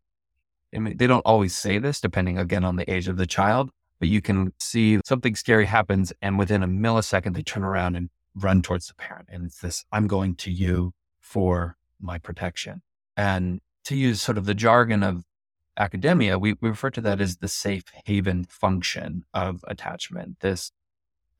I 0.74 0.78
mean, 0.78 0.96
they 0.96 1.06
don't 1.06 1.24
always 1.24 1.54
say 1.54 1.78
this, 1.78 2.00
depending 2.00 2.38
again 2.38 2.64
on 2.64 2.76
the 2.76 2.90
age 2.90 3.08
of 3.08 3.16
the 3.16 3.26
child, 3.26 3.70
but 4.00 4.08
you 4.08 4.20
can 4.20 4.52
see 4.58 5.00
something 5.04 5.36
scary 5.36 5.66
happens. 5.66 6.12
And 6.20 6.38
within 6.38 6.62
a 6.62 6.68
millisecond, 6.68 7.34
they 7.34 7.42
turn 7.42 7.62
around 7.62 7.96
and 7.96 8.10
run 8.34 8.62
towards 8.62 8.88
the 8.88 8.94
parent. 8.94 9.28
And 9.30 9.46
it's 9.46 9.60
this 9.60 9.84
I'm 9.92 10.06
going 10.06 10.34
to 10.36 10.50
you 10.50 10.92
for 11.18 11.76
my 12.00 12.18
protection. 12.18 12.82
And 13.16 13.60
to 13.84 13.96
use 13.96 14.20
sort 14.20 14.38
of 14.38 14.46
the 14.46 14.54
jargon 14.54 15.02
of 15.02 15.24
academia, 15.76 16.38
we, 16.38 16.54
we 16.60 16.68
refer 16.68 16.90
to 16.90 17.00
that 17.00 17.20
as 17.20 17.38
the 17.38 17.48
safe 17.48 17.84
haven 18.04 18.44
function 18.44 19.24
of 19.34 19.64
attachment. 19.66 20.40
This 20.40 20.72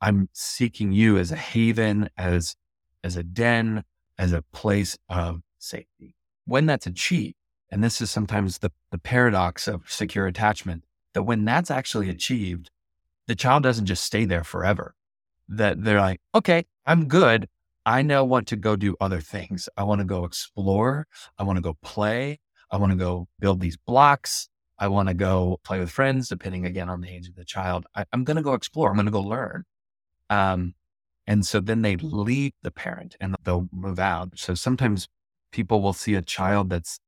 I'm 0.01 0.29
seeking 0.33 0.93
you 0.93 1.19
as 1.19 1.31
a 1.31 1.37
haven, 1.37 2.09
as 2.17 2.57
as 3.05 3.17
a 3.17 3.23
den, 3.23 3.85
as 4.19 4.33
a 4.33 4.43
place 4.43 4.99
of 5.09 5.41
safety. 5.59 6.15
When 6.45 6.67
that's 6.67 6.87
achieved, 6.87 7.37
and 7.71 7.85
this 7.85 8.01
is 8.01 8.11
sometimes 8.11 8.59
the, 8.59 8.73
the 8.91 8.99
paradox 8.99 9.69
of 9.69 9.91
secure 9.91 10.27
attachment, 10.27 10.85
that 11.15 11.23
when 11.23 11.45
that's 11.45 11.71
actually 11.71 12.09
achieved, 12.09 12.71
the 13.27 13.35
child 13.35 13.63
doesn't 13.63 13.87
just 13.87 14.05
stay 14.05 14.25
there 14.25 14.45
forever. 14.45 14.95
That 15.51 15.83
they're 15.83 16.01
like, 16.01 16.21
okay, 16.35 16.65
I'm 16.87 17.07
good. 17.09 17.49
I 17.85 18.03
now 18.03 18.25
want 18.25 18.47
to 18.49 18.57
go 18.57 18.77
do 18.77 18.97
other 19.01 19.21
things. 19.21 19.69
I 19.77 19.85
want 19.85 20.01
to 20.01 20.05
go 20.05 20.25
explore. 20.25 21.07
I 21.39 21.43
want 21.43 21.57
to 21.57 21.63
go 21.63 21.77
play. 21.83 22.39
I 22.71 22.77
want 22.77 22.93
to 22.93 22.97
go 22.97 23.27
build 23.39 23.61
these 23.61 23.77
blocks. 23.77 24.49
I 24.79 24.89
want 24.89 25.09
to 25.09 25.15
go 25.15 25.59
play 25.65 25.79
with 25.79 25.91
friends, 25.91 26.29
depending 26.29 26.65
again 26.65 26.89
on 26.89 27.01
the 27.01 27.09
age 27.09 27.29
of 27.29 27.35
the 27.35 27.45
child. 27.45 27.87
I, 27.95 28.05
am 28.13 28.25
going 28.25 28.37
to 28.37 28.43
go 28.43 28.55
explore. 28.55 28.89
I'm 28.89 28.97
going 28.97 29.07
to 29.07 29.13
go 29.13 29.21
learn. 29.21 29.65
Um, 30.31 30.75
and 31.27 31.45
so 31.45 31.61
then 31.61 31.83
they 31.83 31.97
leave 31.97 32.53
the 32.63 32.71
parent 32.71 33.17
and 33.21 33.37
they'll 33.45 33.69
move 33.73 33.99
out. 33.99 34.39
So 34.39 34.55
sometimes 34.55 35.09
people 35.53 35.83
will 35.83 35.93
see 35.93 36.15
a 36.15 36.23
child 36.23 36.71
that's 36.71 36.99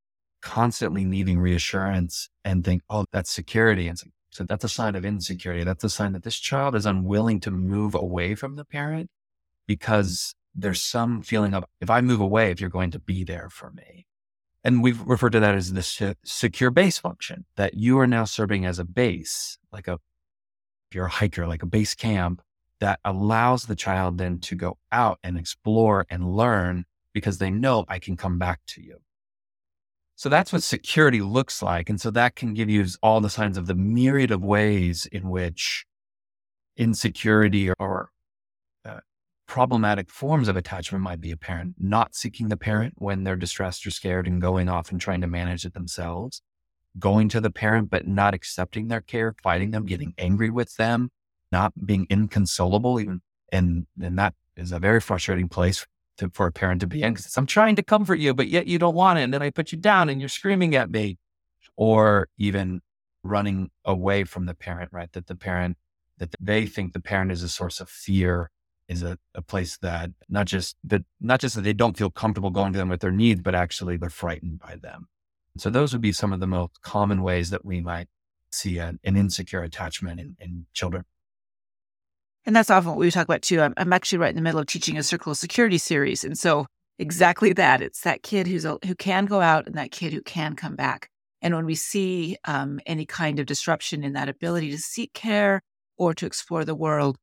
constantly 0.43 1.05
needing 1.05 1.39
reassurance 1.39 2.29
and 2.45 2.65
think, 2.65 2.83
oh, 2.91 3.07
that's 3.13 3.31
security. 3.31 3.89
And 3.89 3.99
so 4.33 4.45
that's 4.45 4.65
a 4.65 4.69
sign 4.69 4.95
of 4.95 5.05
insecurity. 5.05 5.63
That's 5.63 5.85
a 5.85 5.91
sign 5.91 6.13
that 6.13 6.23
this 6.23 6.39
child 6.39 6.75
is 6.75 6.87
unwilling 6.87 7.39
to 7.41 7.51
move 7.51 7.95
away 7.95 8.35
from 8.35 8.57
the 8.57 8.65
parent 8.65 9.11
because 9.67 10.35
there's 10.55 10.81
some 10.81 11.21
feeling 11.21 11.53
of, 11.53 11.65
if 11.83 11.91
I 11.91 12.01
move 12.01 12.21
away, 12.21 12.51
if 12.51 12.59
you're 12.59 12.71
going 12.71 12.91
to 12.93 12.99
be 12.99 13.25
there 13.25 13.51
for 13.51 13.71
me. 13.71 14.07
And 14.65 14.83
we've 14.83 15.01
referred 15.03 15.33
to 15.33 15.41
that 15.41 15.55
as 15.55 15.73
the 15.75 16.17
secure 16.25 16.71
base 16.71 16.99
function 16.99 17.45
that 17.57 17.75
you 17.75 17.99
are 17.99 18.07
now 18.07 18.25
serving 18.25 18.65
as 18.65 18.79
a 18.79 18.85
base, 18.85 19.59
like 19.71 19.87
a, 19.87 19.95
if 19.95 20.95
you're 20.95 21.07
a 21.07 21.11
hiker, 21.11 21.47
like 21.47 21.63
a 21.63 21.67
base 21.67 21.95
camp 21.95 22.41
that 22.81 23.01
allows 23.05 23.67
the 23.67 23.77
child 23.77 24.17
then 24.17 24.39
to 24.41 24.55
go 24.55 24.79
out 24.91 25.19
and 25.23 25.39
explore 25.39 26.07
and 26.09 26.35
learn 26.35 26.87
because 27.13 27.37
they 27.37 27.51
know 27.51 27.85
I 27.87 27.99
can 27.99 28.17
come 28.17 28.39
back 28.39 28.61
to 28.69 28.83
you. 28.83 28.99
So 30.17 30.29
that's 30.29 30.53
what 30.53 30.63
security 30.63 31.21
looks 31.21 31.63
like. 31.63 31.89
And 31.89 32.01
so 32.01 32.11
that 32.11 32.37
can 32.37 32.55
give 32.55 32.69
you 32.69 32.87
all 33.03 33.21
the 33.21 33.31
signs 33.31 33.57
of 33.57 33.67
the 33.67 33.75
myriad 33.75 34.31
of 34.31 34.45
ways 34.45 35.07
in 35.07 35.29
which 35.29 35.85
insecurity 36.77 37.71
or 37.79 38.11
uh, 38.85 39.01
problematic 39.47 40.11
forms 40.11 40.49
of 40.49 40.57
attachment 40.57 41.03
might 41.03 41.21
be 41.21 41.31
apparent. 41.31 41.75
Not 41.79 42.15
seeking 42.15 42.49
the 42.49 42.57
parent 42.57 42.95
when 42.97 43.25
they're 43.25 43.37
distressed 43.37 43.87
or 43.87 43.91
scared 43.91 44.27
and 44.27 44.41
going 44.41 44.69
off 44.69 44.91
and 44.91 45.01
trying 45.01 45.21
to 45.23 45.27
manage 45.27 45.65
it 45.65 45.75
themselves. 45.75 46.43
Going 46.99 47.29
to 47.31 47.41
the 47.41 47.51
parent, 47.51 47.89
but 47.91 48.07
not 48.07 48.35
accepting 48.35 48.89
their 48.89 49.01
care, 49.01 49.35
fighting 49.43 49.71
them, 49.71 49.87
getting 49.87 50.13
angry 50.19 50.51
with 50.51 50.77
them, 50.77 51.11
not 51.51 51.73
being 51.87 52.07
inconsolable, 52.11 53.01
even. 53.01 53.23
And, 53.51 53.87
and 54.01 54.19
that 54.19 54.35
is 54.57 54.73
a 54.73 54.79
very 54.79 55.01
frustrating 55.01 55.49
place 55.49 55.87
to, 56.19 56.31
for 56.33 56.47
a 56.47 56.53
parent 56.53 56.81
to 56.81 56.87
be 56.87 57.03
in 57.03 57.15
because 57.15 57.37
I'm 57.37 57.47
trying 57.47 57.77
to 57.77 57.83
comfort 57.83 58.19
you, 58.19 58.35
but 58.35 58.49
yet 58.49 58.67
you 58.67 58.79
don't 58.79 58.95
want 58.95 59.19
it. 59.19 59.23
And 59.23 59.35
then 59.35 59.43
I 59.43 59.51
put 59.51 59.73
you 59.73 59.79
down 59.79 60.09
and 60.09 60.21
you're 60.21 60.29
screaming 60.29 60.75
at 60.75 60.91
me 60.91 61.19
or 61.77 62.29
even 62.39 62.81
running 63.23 63.71
away 63.85 64.25
from 64.25 64.47
the 64.47 64.55
parent, 64.55 64.91
right? 64.93 65.11
That 65.13 65.27
the 65.27 65.37
parent, 65.37 65.77
that 66.19 66.35
they 66.41 66.67
think 66.67 66.93
the 66.93 67.01
parent 67.01 67.33
is 67.33 67.43
a 67.43 67.49
source 67.49 67.81
of 67.81 67.89
fear 67.89 68.51
is 68.89 69.03
a, 69.03 69.17
a 69.35 69.43
place 69.43 69.79
that 69.79 70.11
not 70.29 70.47
just 70.47 70.77
that, 70.85 71.03
not 71.21 71.41
just 71.41 71.55
that 71.55 71.63
they 71.63 71.73
don't 71.73 71.97
feel 71.97 72.11
comfortable 72.11 72.51
going 72.51 72.73
to 72.73 72.79
them 72.79 72.89
with 72.89 73.01
their 73.01 73.13
needs, 73.13 73.41
but 73.41 73.55
actually 73.55 73.97
they're 73.97 74.11
frightened 74.11 74.59
by 74.59 74.77
them. 74.77 75.07
So 75.57 75.71
those 75.71 75.93
would 75.93 76.03
be 76.03 76.13
some 76.13 76.33
of 76.33 76.41
the 76.41 76.47
most 76.47 76.81
common 76.83 77.23
ways 77.23 77.51
that 77.51 77.65
we 77.65 77.81
might 77.81 78.09
see 78.51 78.79
an, 78.79 78.99
an 79.05 79.17
insecure 79.17 79.63
attachment 79.63 80.21
in, 80.21 80.37
in 80.41 80.67
children. 80.73 81.05
And 82.45 82.57
that's 82.57 82.71
often 82.71 82.91
what 82.91 82.99
we 82.99 83.11
talk 83.11 83.25
about 83.25 83.43
too. 83.43 83.61
I'm, 83.61 83.75
I'm, 83.77 83.93
actually 83.93 84.19
right 84.19 84.31
in 84.31 84.37
the 84.37 84.43
middle 84.43 84.61
of 84.61 84.67
teaching 84.67 84.97
a 84.97 85.03
circle 85.03 85.33
of 85.33 85.39
security 85.39 85.79
series. 85.79 86.25
And 86.25 86.37
so 86.37 86.67
exactly 86.99 87.53
that. 87.53 87.81
It's 87.81 88.01
that 88.03 88.23
kid 88.23 88.47
who's 88.47 88.65
a, 88.65 88.79
who 88.85 88.95
can 88.95 89.27
go 89.27 89.41
out 89.41 89.67
and 89.67 89.77
that 89.77 89.93
kid 89.93 90.13
who 90.13 90.23
can 90.23 90.57
come 90.57 90.75
back. 90.75 91.09
And 91.41 91.55
when 91.55 91.67
we 91.67 91.75
see 91.75 92.37
um, 92.45 92.81
any 92.87 93.07
kind 93.07 93.39
of 93.39 93.47
disruption 93.47 94.05
in 94.05 94.13
that 94.15 94.29
ability 94.29 94.71
to 94.71 94.79
seek 94.79 95.13
care 95.13 95.61
or 95.97 96.15
to 96.15 96.27
explore 96.27 96.65
the 96.65 96.75
world, 96.75 97.17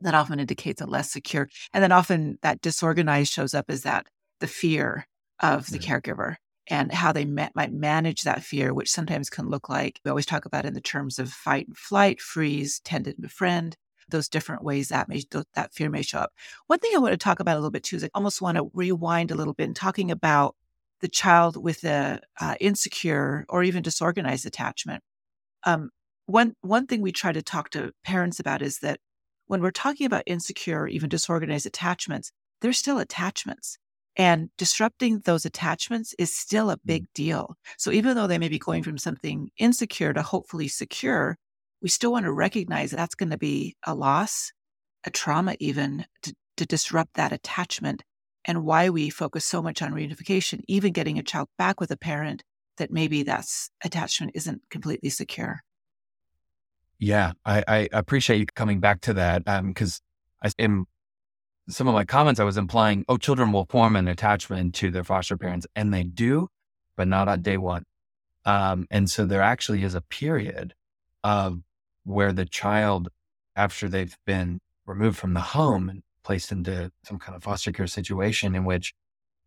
that 0.00 0.14
often 0.14 0.38
indicates 0.38 0.80
a 0.80 0.86
less 0.86 1.10
secure. 1.10 1.48
And 1.72 1.82
then 1.82 1.92
often 1.92 2.38
that 2.42 2.60
disorganized 2.60 3.32
shows 3.32 3.54
up 3.54 3.66
as 3.68 3.82
that 3.82 4.06
the 4.40 4.46
fear 4.46 5.06
of 5.40 5.66
the 5.70 5.78
caregiver 5.78 6.36
and 6.68 6.92
how 6.92 7.12
they 7.12 7.24
ma- 7.24 7.48
might 7.54 7.72
manage 7.72 8.22
that 8.22 8.44
fear, 8.44 8.72
which 8.72 8.90
sometimes 8.90 9.30
can 9.30 9.48
look 9.48 9.68
like 9.68 10.00
we 10.04 10.08
always 10.08 10.26
talk 10.26 10.44
about 10.44 10.66
in 10.66 10.74
the 10.74 10.80
terms 10.80 11.18
of 11.18 11.30
fight 11.30 11.66
and 11.66 11.76
flight, 11.76 12.20
freeze, 12.20 12.80
tend 12.84 13.08
and 13.08 13.16
befriend 13.20 13.76
those 14.10 14.28
different 14.28 14.62
ways 14.62 14.88
that 14.88 15.08
may 15.08 15.22
that 15.54 15.72
fear 15.72 15.90
may 15.90 16.02
show 16.02 16.18
up. 16.18 16.32
One 16.66 16.78
thing 16.78 16.92
I 16.94 16.98
want 16.98 17.12
to 17.12 17.18
talk 17.18 17.40
about 17.40 17.54
a 17.54 17.60
little 17.60 17.70
bit 17.70 17.84
too 17.84 17.96
is 17.96 18.04
I 18.04 18.10
almost 18.14 18.42
want 18.42 18.56
to 18.56 18.70
rewind 18.74 19.30
a 19.30 19.34
little 19.34 19.54
bit 19.54 19.64
and 19.64 19.76
talking 19.76 20.10
about 20.10 20.56
the 21.00 21.08
child 21.08 21.62
with 21.62 21.84
a 21.84 22.20
uh, 22.40 22.56
insecure 22.60 23.44
or 23.48 23.62
even 23.62 23.82
disorganized 23.82 24.46
attachment. 24.46 25.02
Um, 25.64 25.90
one 26.26 26.54
one 26.60 26.86
thing 26.86 27.02
we 27.02 27.12
try 27.12 27.32
to 27.32 27.42
talk 27.42 27.70
to 27.70 27.92
parents 28.04 28.40
about 28.40 28.62
is 28.62 28.80
that 28.80 29.00
when 29.46 29.62
we're 29.62 29.70
talking 29.70 30.06
about 30.06 30.24
insecure 30.26 30.82
or 30.82 30.88
even 30.88 31.08
disorganized 31.08 31.66
attachments, 31.66 32.32
they're 32.60 32.72
still 32.72 32.98
attachments. 32.98 33.78
And 34.16 34.50
disrupting 34.58 35.20
those 35.20 35.46
attachments 35.46 36.14
is 36.18 36.34
still 36.34 36.70
a 36.70 36.76
mm. 36.76 36.80
big 36.84 37.06
deal. 37.14 37.54
So 37.78 37.92
even 37.92 38.16
though 38.16 38.26
they 38.26 38.38
may 38.38 38.48
be 38.48 38.58
going 38.58 38.82
from 38.82 38.98
something 38.98 39.50
insecure 39.58 40.12
to 40.12 40.22
hopefully 40.22 40.68
secure, 40.68 41.38
we 41.80 41.88
still 41.88 42.12
want 42.12 42.24
to 42.24 42.32
recognize 42.32 42.90
that 42.90 42.96
that's 42.96 43.14
going 43.14 43.30
to 43.30 43.38
be 43.38 43.76
a 43.86 43.94
loss, 43.94 44.52
a 45.04 45.10
trauma, 45.10 45.56
even 45.60 46.06
to, 46.22 46.34
to 46.56 46.66
disrupt 46.66 47.14
that 47.14 47.32
attachment, 47.32 48.02
and 48.44 48.64
why 48.64 48.88
we 48.90 49.10
focus 49.10 49.44
so 49.44 49.62
much 49.62 49.82
on 49.82 49.92
reunification, 49.92 50.62
even 50.66 50.92
getting 50.92 51.18
a 51.18 51.22
child 51.22 51.48
back 51.56 51.80
with 51.80 51.90
a 51.90 51.96
parent 51.96 52.42
that 52.78 52.90
maybe 52.90 53.22
that's 53.22 53.70
attachment 53.84 54.32
isn't 54.34 54.62
completely 54.70 55.10
secure. 55.10 55.62
Yeah, 56.98 57.32
I, 57.44 57.62
I 57.68 57.88
appreciate 57.92 58.38
you 58.38 58.46
coming 58.46 58.80
back 58.80 59.00
to 59.02 59.14
that 59.14 59.44
because 59.64 60.00
um, 60.42 60.50
I 60.50 60.62
in 60.62 60.86
some 61.68 61.86
of 61.86 61.94
my 61.94 62.04
comments 62.04 62.40
I 62.40 62.44
was 62.44 62.56
implying, 62.56 63.04
oh, 63.08 63.18
children 63.18 63.52
will 63.52 63.66
form 63.66 63.94
an 63.94 64.08
attachment 64.08 64.74
to 64.76 64.90
their 64.90 65.04
foster 65.04 65.36
parents, 65.36 65.66
and 65.76 65.92
they 65.92 66.02
do, 66.02 66.48
but 66.96 67.06
not 67.06 67.28
on 67.28 67.42
day 67.42 67.56
one. 67.56 67.84
Um, 68.44 68.86
and 68.90 69.10
so 69.10 69.26
there 69.26 69.42
actually 69.42 69.84
is 69.84 69.94
a 69.94 70.00
period 70.00 70.74
of 71.22 71.60
where 72.08 72.32
the 72.32 72.46
child, 72.46 73.08
after 73.54 73.88
they've 73.88 74.16
been 74.26 74.60
removed 74.86 75.18
from 75.18 75.34
the 75.34 75.40
home 75.40 75.88
and 75.88 76.02
placed 76.24 76.52
into 76.52 76.90
some 77.04 77.18
kind 77.18 77.36
of 77.36 77.42
foster 77.42 77.72
care 77.72 77.86
situation 77.86 78.54
in 78.54 78.64
which 78.64 78.94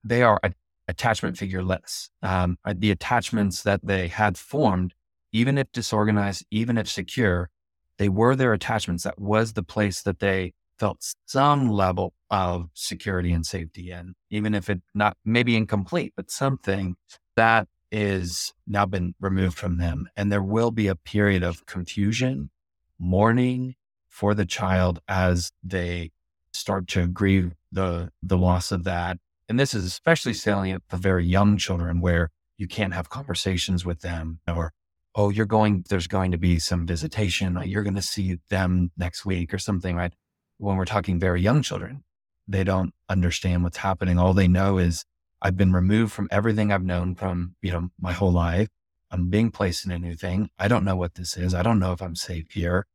they 0.03 0.21
are 0.21 0.39
attachment 0.87 1.37
figureless. 1.37 2.09
Um, 2.21 2.57
the 2.75 2.91
attachments 2.91 3.63
that 3.63 3.81
they 3.83 4.07
had 4.07 4.37
formed, 4.37 4.93
even 5.31 5.57
if 5.57 5.71
disorganized, 5.71 6.45
even 6.51 6.77
if 6.77 6.87
secure, 6.89 7.49
they 7.97 8.09
were 8.09 8.35
their 8.35 8.53
attachments. 8.53 9.03
That 9.03 9.19
was 9.19 9.53
the 9.53 9.63
place 9.63 10.01
that 10.03 10.19
they 10.19 10.53
felt 10.77 11.05
some 11.27 11.69
level 11.69 12.13
of 12.29 12.69
security 12.73 13.31
and 13.31 13.45
safety 13.45 13.91
in, 13.91 14.15
even 14.29 14.53
if 14.55 14.69
it 14.69 14.81
not 14.95 15.15
maybe 15.23 15.55
incomplete, 15.55 16.13
but 16.15 16.31
something 16.31 16.95
that 17.35 17.67
is 17.91 18.53
now 18.65 18.85
been 18.85 19.13
removed 19.19 19.57
from 19.57 19.77
them. 19.77 20.09
And 20.15 20.31
there 20.31 20.43
will 20.43 20.71
be 20.71 20.87
a 20.87 20.95
period 20.95 21.43
of 21.43 21.65
confusion, 21.65 22.49
mourning 22.97 23.75
for 24.07 24.33
the 24.33 24.45
child 24.45 24.99
as 25.07 25.51
they 25.63 26.11
start 26.53 26.87
to 26.87 27.07
grieve 27.07 27.53
the 27.71 28.11
the 28.21 28.37
loss 28.37 28.71
of 28.71 28.83
that. 28.83 29.17
And 29.49 29.59
this 29.59 29.73
is 29.73 29.85
especially 29.85 30.33
salient 30.33 30.83
for 30.87 30.97
very 30.97 31.25
young 31.25 31.57
children 31.57 31.99
where 31.99 32.29
you 32.57 32.67
can't 32.67 32.93
have 32.93 33.09
conversations 33.09 33.85
with 33.85 34.01
them 34.01 34.39
or 34.47 34.71
oh 35.15 35.29
you're 35.29 35.45
going 35.45 35.83
there's 35.89 36.07
going 36.07 36.31
to 36.31 36.37
be 36.37 36.59
some 36.59 36.85
visitation 36.85 37.59
you're 37.65 37.83
going 37.83 37.95
to 37.95 38.01
see 38.01 38.37
them 38.49 38.91
next 38.97 39.25
week 39.25 39.53
or 39.53 39.57
something 39.57 39.95
right 39.95 40.13
when 40.57 40.77
we're 40.77 40.85
talking 40.85 41.19
very 41.19 41.41
young 41.41 41.61
children 41.61 42.03
they 42.47 42.63
don't 42.63 42.93
understand 43.09 43.63
what's 43.63 43.77
happening 43.77 44.19
all 44.19 44.33
they 44.33 44.47
know 44.47 44.77
is 44.77 45.05
I've 45.41 45.57
been 45.57 45.73
removed 45.73 46.11
from 46.11 46.27
everything 46.31 46.71
I've 46.71 46.83
known 46.83 47.15
from, 47.15 47.55
you 47.61 47.71
know, 47.71 47.89
my 47.99 48.11
whole 48.11 48.31
life. 48.31 48.69
I'm 49.09 49.29
being 49.29 49.51
placed 49.51 49.85
in 49.85 49.91
a 49.91 49.99
new 49.99 50.15
thing. 50.15 50.49
I 50.59 50.67
don't 50.67 50.85
know 50.85 50.95
what 50.95 51.15
this 51.15 51.35
is. 51.35 51.53
I 51.53 51.63
don't 51.63 51.79
know 51.79 51.91
if 51.91 52.01
I'm 52.01 52.15
safe 52.15 52.51
here. 52.51 52.85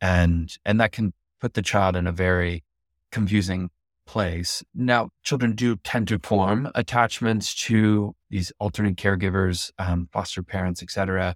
And, 0.00 0.54
and 0.64 0.80
that 0.80 0.92
can 0.92 1.12
put 1.40 1.54
the 1.54 1.62
child 1.62 1.96
in 1.96 2.06
a 2.06 2.12
very 2.12 2.64
confusing 3.10 3.70
place. 4.06 4.62
Now, 4.74 5.10
children 5.22 5.54
do 5.54 5.76
tend 5.76 6.08
to 6.08 6.18
form 6.18 6.70
attachments 6.74 7.54
to 7.66 8.14
these 8.30 8.52
alternate 8.58 8.96
caregivers, 8.96 9.72
um, 9.78 10.08
foster 10.12 10.42
parents, 10.42 10.82
etc., 10.82 11.34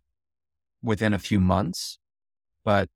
within 0.83 1.13
a 1.13 1.19
few 1.19 1.41
months. 1.41 1.99
But 2.65 2.89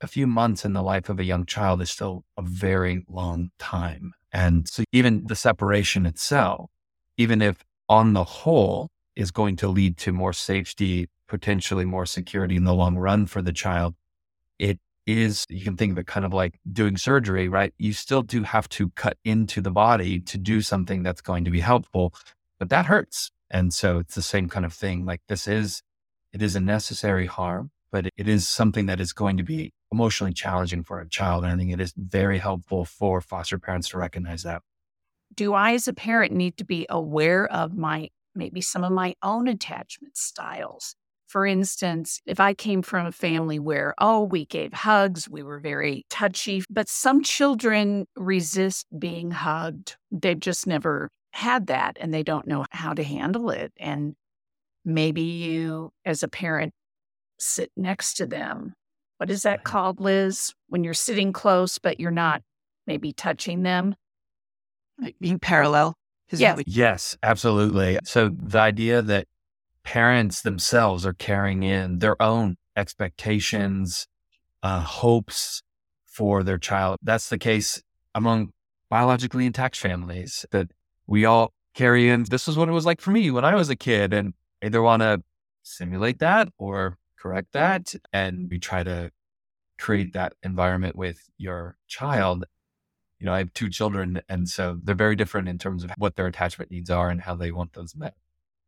a 0.00 0.06
few 0.06 0.26
months 0.26 0.64
in 0.64 0.72
the 0.72 0.82
life 0.82 1.08
of 1.08 1.20
a 1.20 1.24
young 1.24 1.44
child 1.44 1.82
is 1.82 1.90
still 1.90 2.24
a 2.36 2.42
very 2.42 3.04
long 3.08 3.50
time. 3.58 4.12
And 4.32 4.66
so 4.68 4.84
even 4.92 5.26
the 5.26 5.36
separation 5.36 6.06
itself 6.06 6.70
even 7.20 7.42
if 7.42 7.62
on 7.86 8.14
the 8.14 8.24
whole 8.24 8.88
is 9.14 9.30
going 9.30 9.54
to 9.54 9.68
lead 9.68 9.98
to 9.98 10.10
more 10.10 10.32
safety, 10.32 11.06
potentially 11.28 11.84
more 11.84 12.06
security 12.06 12.56
in 12.56 12.64
the 12.64 12.72
long 12.72 12.96
run 12.96 13.26
for 13.26 13.42
the 13.42 13.52
child, 13.52 13.94
it 14.58 14.78
is, 15.06 15.44
you 15.50 15.62
can 15.62 15.76
think 15.76 15.92
of 15.92 15.98
it 15.98 16.06
kind 16.06 16.24
of 16.24 16.32
like 16.32 16.58
doing 16.72 16.96
surgery, 16.96 17.46
right? 17.46 17.74
You 17.76 17.92
still 17.92 18.22
do 18.22 18.42
have 18.44 18.70
to 18.70 18.88
cut 18.90 19.18
into 19.22 19.60
the 19.60 19.70
body 19.70 20.18
to 20.20 20.38
do 20.38 20.62
something 20.62 21.02
that's 21.02 21.20
going 21.20 21.44
to 21.44 21.50
be 21.50 21.60
helpful, 21.60 22.14
but 22.58 22.70
that 22.70 22.86
hurts. 22.86 23.30
And 23.50 23.74
so 23.74 23.98
it's 23.98 24.14
the 24.14 24.22
same 24.22 24.48
kind 24.48 24.64
of 24.64 24.72
thing. 24.72 25.04
Like 25.04 25.20
this 25.28 25.46
is, 25.46 25.82
it 26.32 26.40
is 26.40 26.56
a 26.56 26.60
necessary 26.60 27.26
harm, 27.26 27.70
but 27.92 28.06
it 28.16 28.28
is 28.28 28.48
something 28.48 28.86
that 28.86 28.98
is 28.98 29.12
going 29.12 29.36
to 29.36 29.42
be 29.42 29.74
emotionally 29.92 30.32
challenging 30.32 30.84
for 30.84 31.00
a 31.00 31.08
child. 31.08 31.44
And 31.44 31.52
I 31.52 31.56
think 31.58 31.70
it 31.70 31.82
is 31.82 31.92
very 31.98 32.38
helpful 32.38 32.86
for 32.86 33.20
foster 33.20 33.58
parents 33.58 33.90
to 33.90 33.98
recognize 33.98 34.42
that 34.44 34.62
do 35.34 35.54
I, 35.54 35.74
as 35.74 35.88
a 35.88 35.92
parent, 35.92 36.32
need 36.32 36.56
to 36.58 36.64
be 36.64 36.86
aware 36.88 37.46
of 37.52 37.76
my 37.76 38.08
maybe 38.34 38.60
some 38.60 38.84
of 38.84 38.92
my 38.92 39.14
own 39.22 39.48
attachment 39.48 40.16
styles? 40.16 40.94
For 41.26 41.46
instance, 41.46 42.20
if 42.26 42.40
I 42.40 42.54
came 42.54 42.82
from 42.82 43.06
a 43.06 43.12
family 43.12 43.60
where, 43.60 43.94
oh, 43.98 44.24
we 44.24 44.46
gave 44.46 44.72
hugs, 44.72 45.28
we 45.28 45.44
were 45.44 45.60
very 45.60 46.04
touchy, 46.10 46.64
but 46.68 46.88
some 46.88 47.22
children 47.22 48.06
resist 48.16 48.86
being 48.98 49.30
hugged. 49.30 49.96
They've 50.10 50.40
just 50.40 50.66
never 50.66 51.08
had 51.32 51.68
that 51.68 51.96
and 52.00 52.12
they 52.12 52.24
don't 52.24 52.48
know 52.48 52.66
how 52.72 52.94
to 52.94 53.04
handle 53.04 53.50
it. 53.50 53.72
And 53.78 54.16
maybe 54.84 55.22
you, 55.22 55.92
as 56.04 56.24
a 56.24 56.28
parent, 56.28 56.72
sit 57.38 57.70
next 57.76 58.14
to 58.14 58.26
them. 58.26 58.74
What 59.18 59.30
is 59.30 59.42
that 59.42 59.62
called, 59.62 60.00
Liz? 60.00 60.52
When 60.68 60.82
you're 60.82 60.94
sitting 60.94 61.32
close, 61.32 61.78
but 61.78 62.00
you're 62.00 62.10
not 62.10 62.42
maybe 62.88 63.12
touching 63.12 63.62
them? 63.62 63.94
Like 65.00 65.16
being 65.20 65.38
parallel. 65.38 65.96
Yes. 66.32 66.56
We- 66.56 66.64
yes, 66.66 67.16
absolutely. 67.22 67.98
So 68.04 68.28
the 68.28 68.58
idea 68.58 69.02
that 69.02 69.26
parents 69.82 70.42
themselves 70.42 71.04
are 71.04 71.12
carrying 71.12 71.62
in 71.62 71.98
their 71.98 72.20
own 72.22 72.56
expectations, 72.76 74.06
uh, 74.62 74.80
hopes 74.80 75.62
for 76.06 76.42
their 76.42 76.58
child. 76.58 76.98
That's 77.02 77.28
the 77.28 77.38
case 77.38 77.82
among 78.14 78.52
biologically 78.90 79.46
intact 79.46 79.76
families 79.76 80.44
that 80.50 80.70
we 81.06 81.24
all 81.24 81.52
carry 81.74 82.08
in. 82.08 82.24
This 82.24 82.46
is 82.46 82.56
what 82.56 82.68
it 82.68 82.72
was 82.72 82.86
like 82.86 83.00
for 83.00 83.10
me 83.10 83.30
when 83.30 83.44
I 83.44 83.54
was 83.54 83.70
a 83.70 83.76
kid 83.76 84.12
and 84.12 84.34
either 84.62 84.82
want 84.82 85.02
to 85.02 85.22
simulate 85.62 86.18
that 86.18 86.48
or 86.58 86.98
correct 87.18 87.52
that. 87.52 87.94
And 88.12 88.48
we 88.50 88.58
try 88.58 88.82
to 88.82 89.10
create 89.78 90.12
that 90.12 90.34
environment 90.42 90.94
with 90.96 91.30
your 91.38 91.76
child 91.88 92.44
you 93.20 93.26
know, 93.26 93.34
I 93.34 93.38
have 93.38 93.52
two 93.52 93.68
children, 93.68 94.22
and 94.28 94.48
so 94.48 94.78
they're 94.82 94.94
very 94.94 95.14
different 95.14 95.48
in 95.48 95.58
terms 95.58 95.84
of 95.84 95.92
what 95.98 96.16
their 96.16 96.26
attachment 96.26 96.70
needs 96.70 96.90
are 96.90 97.10
and 97.10 97.20
how 97.20 97.36
they 97.36 97.52
want 97.52 97.74
those 97.74 97.94
met. 97.94 98.14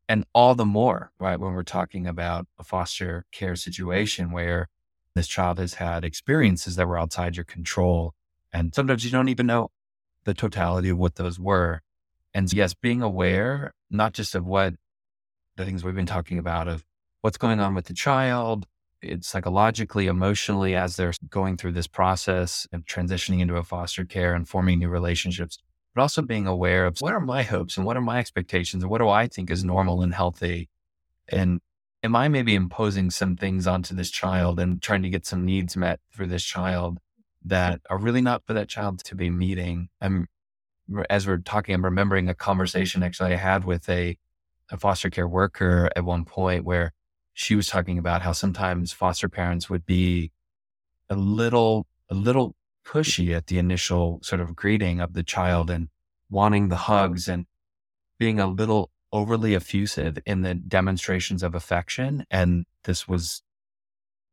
And 0.09 0.25
all 0.35 0.55
the 0.55 0.67
more, 0.67 1.11
right, 1.19 1.41
when 1.41 1.55
we're 1.55 1.63
talking 1.63 2.07
about 2.07 2.47
a 2.59 2.65
foster 2.65 3.25
care 3.33 3.57
situation 3.57 4.31
where 4.31 4.69
this 5.15 5.27
child 5.27 5.59
has 5.59 5.75
had 5.75 6.05
experiences 6.05 6.77
that 6.77 6.87
were 6.87 6.99
outside 6.99 7.37
your 7.37 7.45
control. 7.45 8.15
And 8.53 8.75
sometimes 8.75 9.05
you 9.05 9.11
don't 9.11 9.29
even 9.29 9.47
know 9.47 9.71
the 10.25 10.35
totality 10.35 10.91
of 10.91 10.99
what 10.99 11.17
those 11.17 11.39
were. 11.39 11.81
And 12.35 12.53
yes, 12.53 12.75
being 12.75 13.03
aware, 13.03 13.73
not 13.91 14.13
just 14.13 14.35
of 14.35 14.47
what 14.47 14.75
the 15.57 15.65
things 15.65 15.85
we've 15.85 15.95
been 15.95 16.07
talking 16.07 16.39
about 16.39 16.69
of 16.69 16.85
what's 17.21 17.37
going 17.37 17.61
on 17.61 17.75
with 17.75 17.87
the 17.87 17.95
child, 17.95 18.67
psychologically, 19.21 20.07
emotionally, 20.07 20.75
as 20.75 20.97
they're 20.97 21.13
going 21.31 21.57
through 21.57 21.73
this 21.73 21.87
process 21.87 22.67
of 22.73 22.85
transitioning 22.85 23.41
into 23.41 23.57
a 23.57 23.65
foster 23.65 24.05
care 24.05 24.35
and 24.35 24.49
forming 24.49 24.79
new 24.79 24.89
relationships, 24.89 25.59
but 25.95 26.03
also 26.03 26.23
being 26.23 26.47
aware 26.47 26.87
of 26.87 26.99
what 27.01 27.13
are 27.13 27.21
my 27.21 27.43
hopes 27.43 27.77
and 27.77 27.87
what 27.87 27.97
are 27.97 28.03
my 28.03 28.19
expectations 28.19 28.83
and 28.83 28.91
what 28.91 28.99
do 28.99 29.09
I 29.09 29.27
think 29.27 29.51
is 29.51 29.65
normal 29.65 30.03
and 30.03 30.15
healthy? 30.15 30.69
And 31.29 31.61
am 32.03 32.17
I 32.17 32.29
maybe 32.29 32.55
imposing 32.55 33.11
some 33.11 33.37
things 33.37 33.67
onto 33.67 33.95
this 33.95 34.11
child 34.11 34.59
and 34.59 34.81
trying 34.81 35.03
to 35.03 35.11
get 35.11 35.27
some 35.27 35.45
needs 35.45 35.77
met 35.77 36.01
for 36.11 36.27
this 36.27 36.45
child 36.45 36.99
that 37.45 37.81
are 37.91 37.99
really 37.99 38.21
not 38.21 38.45
for 38.47 38.55
that 38.55 38.69
child 38.69 39.03
to 39.05 39.15
be 39.15 39.31
meeting? 39.31 39.89
I'm, 40.01 40.29
as 41.11 41.27
we're 41.27 41.39
talking, 41.39 41.75
I'm 41.75 41.85
remembering 41.85 42.29
a 42.29 42.35
conversation 42.35 43.03
actually 43.03 43.33
I 43.35 43.37
had 43.37 43.65
with 43.65 43.89
a, 43.89 44.17
a 44.71 44.79
foster 44.79 45.11
care 45.11 45.29
worker 45.29 45.91
at 45.95 46.05
one 46.05 46.25
point 46.25 46.65
where 46.65 46.93
she 47.35 47.55
was 47.55 47.67
talking 47.67 47.99
about 47.99 48.23
how 48.23 48.33
sometimes 48.33 48.93
foster 48.93 49.29
parents 49.29 49.71
would 49.71 49.87
be 49.87 50.33
a 51.09 51.17
little, 51.17 51.87
a 52.11 52.15
little 52.15 52.55
pushy 52.85 53.35
at 53.35 53.47
the 53.47 53.59
initial 53.59 54.21
sort 54.23 54.41
of 54.41 54.57
greeting 54.57 55.01
of 55.01 55.15
the 55.15 55.23
child 55.23 55.71
and 55.71 55.89
wanting 56.31 56.69
the 56.69 56.77
hugs 56.77 57.29
and 57.29 57.47
being 58.19 58.41
a 58.41 58.47
little 58.47 58.91
overly 59.13 59.55
effusive 59.55 60.19
in 60.25 60.43
the 60.43 60.55
demonstrations 60.55 61.43
of 61.43 61.55
affection. 61.55 62.25
And 62.31 62.65
this 62.85 63.07
was, 63.07 63.43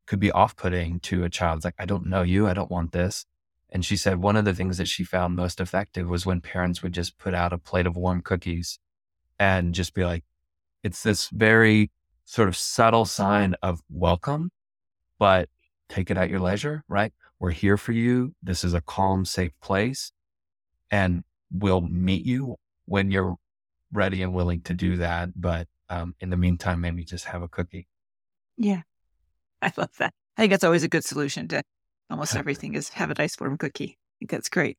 could 0.08 0.20
be 0.20 0.32
off 0.32 0.56
putting 0.56 1.00
to 1.02 1.24
a 1.24 1.30
child. 1.30 1.64
Like, 1.64 1.76
I 1.78 1.86
don't 1.86 2.08
know 2.08 2.22
you. 2.22 2.48
I 2.48 2.54
don't 2.54 2.72
want 2.72 2.92
this. 2.92 3.26
And 3.70 3.86
she 3.86 3.98
said 3.98 4.22
one 4.22 4.36
of 4.36 4.46
the 4.46 4.54
things 4.54 4.78
that 4.78 4.88
she 4.88 5.04
found 5.04 5.36
most 5.36 5.62
effective 5.62 6.10
was 6.10 6.26
when 6.26 6.42
parents 6.42 6.82
would 6.82 6.94
just 6.94 7.18
put 7.18 7.34
out 7.34 7.54
a 7.54 7.58
plate 7.58 7.86
of 7.86 7.96
warm 7.96 8.22
cookies 8.22 8.80
and 9.38 9.74
just 9.74 9.94
be 9.94 10.04
like, 10.04 10.24
it's 10.84 11.04
this 11.04 11.30
very 11.30 11.92
sort 12.30 12.48
of 12.48 12.56
subtle 12.56 13.06
sign 13.06 13.56
of 13.64 13.82
welcome, 13.90 14.52
but 15.18 15.50
take 15.90 16.12
it 16.12 16.18
at 16.18 16.30
your 16.30 16.40
leisure, 16.40 16.84
right? 16.88 17.12
We're 17.40 17.50
here 17.50 17.76
for 17.76 17.92
you. 17.92 18.36
This 18.44 18.64
is 18.64 18.76
a 18.76 18.82
calm, 18.82 19.26
safe 19.26 19.52
place. 19.64 20.12
And 20.92 21.24
we'll 21.52 21.82
meet 21.82 22.24
you 22.24 22.58
when 22.86 23.10
you're 23.10 23.36
ready 23.92 24.22
and 24.22 24.32
willing 24.32 24.62
to 24.62 24.76
do 24.76 24.98
that. 24.98 25.42
But 25.42 25.68
um, 25.90 26.14
in 26.20 26.30
the 26.30 26.38
meantime, 26.38 26.82
maybe 26.82 27.04
just 27.04 27.26
have 27.26 27.42
a 27.42 27.48
cookie. 27.48 27.88
Yeah. 28.58 28.82
I 29.64 29.74
love 29.76 29.90
that. 29.98 30.14
I 30.38 30.44
think 30.44 30.52
that's 30.52 30.64
always 30.64 30.84
a 30.84 30.88
good 30.88 31.04
solution 31.04 31.48
to 31.48 31.64
almost 32.12 32.36
everything 32.36 32.76
is 32.76 32.90
have 32.90 33.10
a 33.10 33.16
nice 33.18 33.40
warm 33.40 33.58
cookie. 33.58 33.98
I 33.98 34.14
think 34.20 34.30
that's 34.30 34.50
great. 34.50 34.78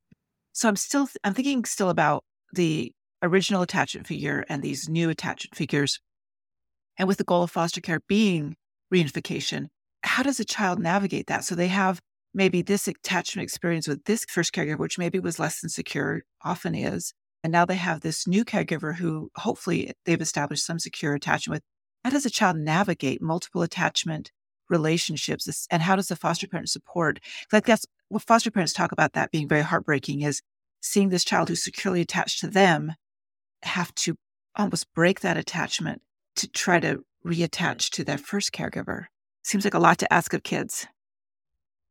So 0.53 0.69
I'm 0.69 0.77
still, 0.77 1.09
I'm 1.25 1.35
thinking 1.35 1.65
still 1.65 1.91
about 1.91 2.23
the 2.53 2.93
original 3.25 3.63
attachment 3.63 4.07
figure 4.07 4.45
and 4.49 4.63
these 4.63 4.89
new 4.89 5.11
attachment 5.11 5.57
figures 5.57 5.99
and 7.01 7.09
with 7.09 7.17
the 7.17 7.25
goal 7.25 7.43
of 7.43 7.51
foster 7.51 7.81
care 7.81 8.01
being 8.09 8.57
reunification, 8.93 9.69
how 10.03 10.23
does 10.23 10.39
a 10.39 10.45
child 10.45 10.79
navigate 10.79 11.29
that? 11.29 11.45
So 11.45 11.55
they 11.55 11.69
have 11.69 11.99
maybe 12.35 12.61
this 12.61 12.87
attachment 12.87 13.43
experience 13.43 13.89
with 13.89 14.05
this 14.05 14.27
first 14.29 14.53
caregiver, 14.53 14.79
which 14.79 14.99
maybe 14.99 15.19
was 15.19 15.39
less 15.39 15.63
than 15.63 15.71
secure, 15.71 16.21
often 16.45 16.75
is. 16.75 17.15
And 17.43 17.53
now 17.53 17.65
they 17.65 17.77
have 17.77 18.03
this 18.03 18.27
new 18.27 18.45
caregiver 18.45 18.97
who 18.97 19.31
hopefully 19.37 19.95
they've 20.05 20.21
established 20.21 20.67
some 20.67 20.79
secure 20.79 21.15
attachment 21.15 21.57
with. 21.57 21.63
How 22.05 22.11
does 22.11 22.27
a 22.27 22.31
child 22.31 22.59
navigate 22.59 23.23
multiple 23.23 23.63
attachment 23.63 24.31
relationships? 24.69 25.67
And 25.71 25.81
how 25.81 25.97
does 25.97 26.09
the 26.09 26.17
foster 26.17 26.49
parent 26.49 26.69
support? 26.69 27.19
Like 27.51 27.65
that's 27.65 27.87
what 28.11 28.25
foster 28.25 28.51
parents 28.51 28.75
talk 28.75 28.93
about 28.93 29.15
that 29.15 29.31
being 29.31 29.49
very 29.49 29.63
heartbreaking 29.63 30.21
is 30.21 30.43
seeing 30.83 31.09
this 31.09 31.25
child 31.25 31.49
who's 31.49 31.65
securely 31.65 32.03
attached 32.03 32.41
to 32.41 32.47
them 32.47 32.93
have 33.63 33.95
to 33.95 34.17
almost 34.55 34.93
break 34.93 35.21
that 35.21 35.39
attachment 35.39 36.03
to 36.37 36.49
try 36.49 36.81
to 36.81 37.01
reattach 37.25 37.91
to 37.91 38.05
their 38.05 38.19
first 38.19 38.53
caregiver. 38.53 39.07
Seems 39.43 39.65
like 39.65 39.75
a 39.75 39.79
lot 39.79 39.99
to 39.99 40.13
ask 40.13 40.33
of 40.35 40.43
kids. 40.43 40.87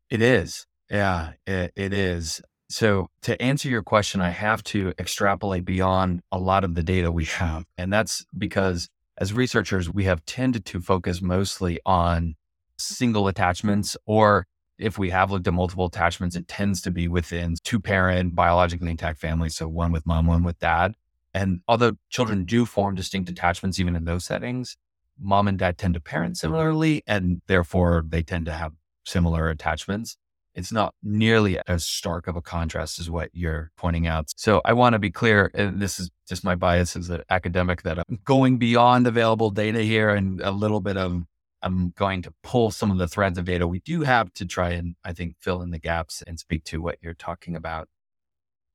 It 0.10 0.22
is. 0.22 0.66
Yeah, 0.90 1.34
it, 1.46 1.72
it 1.76 1.94
is. 1.94 2.42
So, 2.72 3.08
to 3.24 3.40
answer 3.42 3.68
your 3.68 3.82
question, 3.82 4.22
I 4.22 4.30
have 4.30 4.64
to 4.66 4.94
extrapolate 5.00 5.66
beyond 5.66 6.22
a 6.32 6.38
lot 6.38 6.64
of 6.64 6.76
the 6.76 6.84
data 6.84 7.12
we 7.12 7.26
have. 7.26 7.66
And 7.78 7.92
that's 7.92 8.24
because 8.38 8.90
as 9.18 9.34
researchers, 9.34 9.92
we 9.92 10.06
have 10.06 10.24
tended 10.26 10.66
to 10.66 10.80
focus 10.80 11.22
mostly 11.22 11.80
on 11.86 12.36
single 12.78 13.28
attachments, 13.28 13.98
or 14.06 14.46
if 14.78 14.98
we 14.98 15.10
have 15.10 15.32
looked 15.32 15.48
at 15.48 15.54
multiple 15.54 15.88
attachments, 15.88 16.36
it 16.36 16.48
tends 16.48 16.82
to 16.84 16.92
be 16.92 17.08
within 17.08 17.56
two 17.64 17.80
parent, 17.80 18.36
biologically 18.36 18.92
intact 18.92 19.20
families. 19.20 19.56
So, 19.56 19.68
one 19.68 19.92
with 19.92 20.06
mom, 20.06 20.28
one 20.28 20.44
with 20.44 20.60
dad. 20.60 20.96
And 21.34 21.62
although 21.68 21.94
children 22.10 22.46
do 22.46 22.66
form 22.66 22.96
distinct 22.96 23.30
attachments, 23.30 23.80
even 23.80 23.96
in 23.96 24.06
those 24.06 24.26
settings, 24.26 24.78
mom 25.20 25.48
and 25.48 25.60
dad 25.60 25.78
tend 25.78 25.94
to 25.94 26.00
parent 26.00 26.38
similarly, 26.38 27.04
and 27.06 27.42
therefore 27.48 28.04
they 28.08 28.24
tend 28.24 28.46
to 28.46 28.54
have 28.54 28.74
similar 29.06 29.50
attachments. 29.50 30.18
It's 30.56 30.72
not 30.72 30.96
nearly 31.04 31.60
as 31.68 31.86
stark 31.86 32.28
of 32.28 32.36
a 32.36 32.42
contrast 32.42 33.00
as 33.00 33.10
what 33.10 33.30
you're 33.34 33.72
pointing 33.78 34.08
out. 34.08 34.32
So 34.36 34.62
I 34.66 34.74
want 34.74 34.94
to 34.94 35.00
be 35.00 35.12
clear, 35.12 35.52
and 35.54 35.80
this 35.80 36.00
is 36.00 36.10
just 36.28 36.44
my 36.44 36.56
bias 36.56 36.96
as 36.96 37.10
an 37.10 37.22
academic, 37.30 37.84
that 37.84 38.00
I'm 38.00 38.20
going 38.26 38.58
beyond 38.58 39.06
available 39.06 39.52
data 39.52 39.82
here 39.82 40.10
and 40.10 40.42
a 40.42 40.52
little 40.52 40.82
bit 40.82 40.98
of 40.98 41.24
I'm 41.62 41.92
going 41.98 42.22
to 42.24 42.34
pull 42.42 42.72
some 42.72 42.90
of 42.90 42.98
the 42.98 43.08
threads 43.08 43.38
of 43.38 43.46
data 43.46 43.68
we 43.68 43.80
do 43.82 44.02
have 44.02 44.34
to 44.36 44.46
try 44.46 44.72
and, 44.72 44.96
I 45.04 45.14
think, 45.14 45.36
fill 45.40 45.62
in 45.62 45.72
the 45.72 45.80
gaps 45.80 46.22
and 46.26 46.40
speak 46.40 46.64
to 46.66 46.82
what 46.82 46.98
you're 47.02 47.14
talking 47.14 47.56
about. 47.56 47.90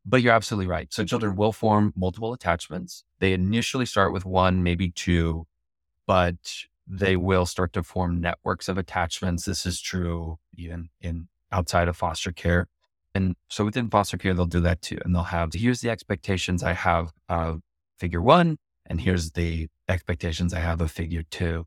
But 0.07 0.23
you're 0.23 0.35
absolutely 0.35 0.67
right. 0.67 0.93
So 0.93 1.05
children 1.05 1.35
will 1.35 1.53
form 1.53 1.93
multiple 1.97 2.33
attachments. 2.33 3.05
They 3.21 3.33
initially 3.33 3.87
start 3.87 4.13
with 4.13 4.27
one, 4.27 4.63
maybe 4.63 4.91
two, 4.91 5.47
but 6.07 6.37
they 6.87 7.17
will 7.17 7.47
start 7.47 7.73
to 7.73 7.83
form 7.83 8.21
networks 8.21 8.69
of 8.69 8.77
attachments. 8.77 9.47
This 9.47 9.65
is 9.65 9.81
true 9.81 10.39
even 10.55 10.91
in 11.01 11.29
outside 11.51 11.89
of 11.89 11.97
foster 11.97 12.33
care. 12.33 12.69
And 13.15 13.37
so 13.49 13.65
within 13.65 13.89
foster 13.89 14.19
care, 14.19 14.35
they'll 14.35 14.45
do 14.47 14.61
that 14.61 14.83
too. 14.83 14.99
And 15.05 15.15
they'll 15.15 15.23
have 15.25 15.53
here's 15.55 15.81
the 15.81 15.91
expectations 15.91 16.63
I 16.63 16.73
have 16.73 17.13
of 17.29 17.61
figure 17.99 18.21
one, 18.21 18.59
and 18.87 19.01
here's 19.01 19.31
the 19.33 19.69
expectations 19.89 20.53
I 20.53 20.59
have 20.59 20.81
of 20.81 20.91
figure 20.91 21.23
two. 21.31 21.67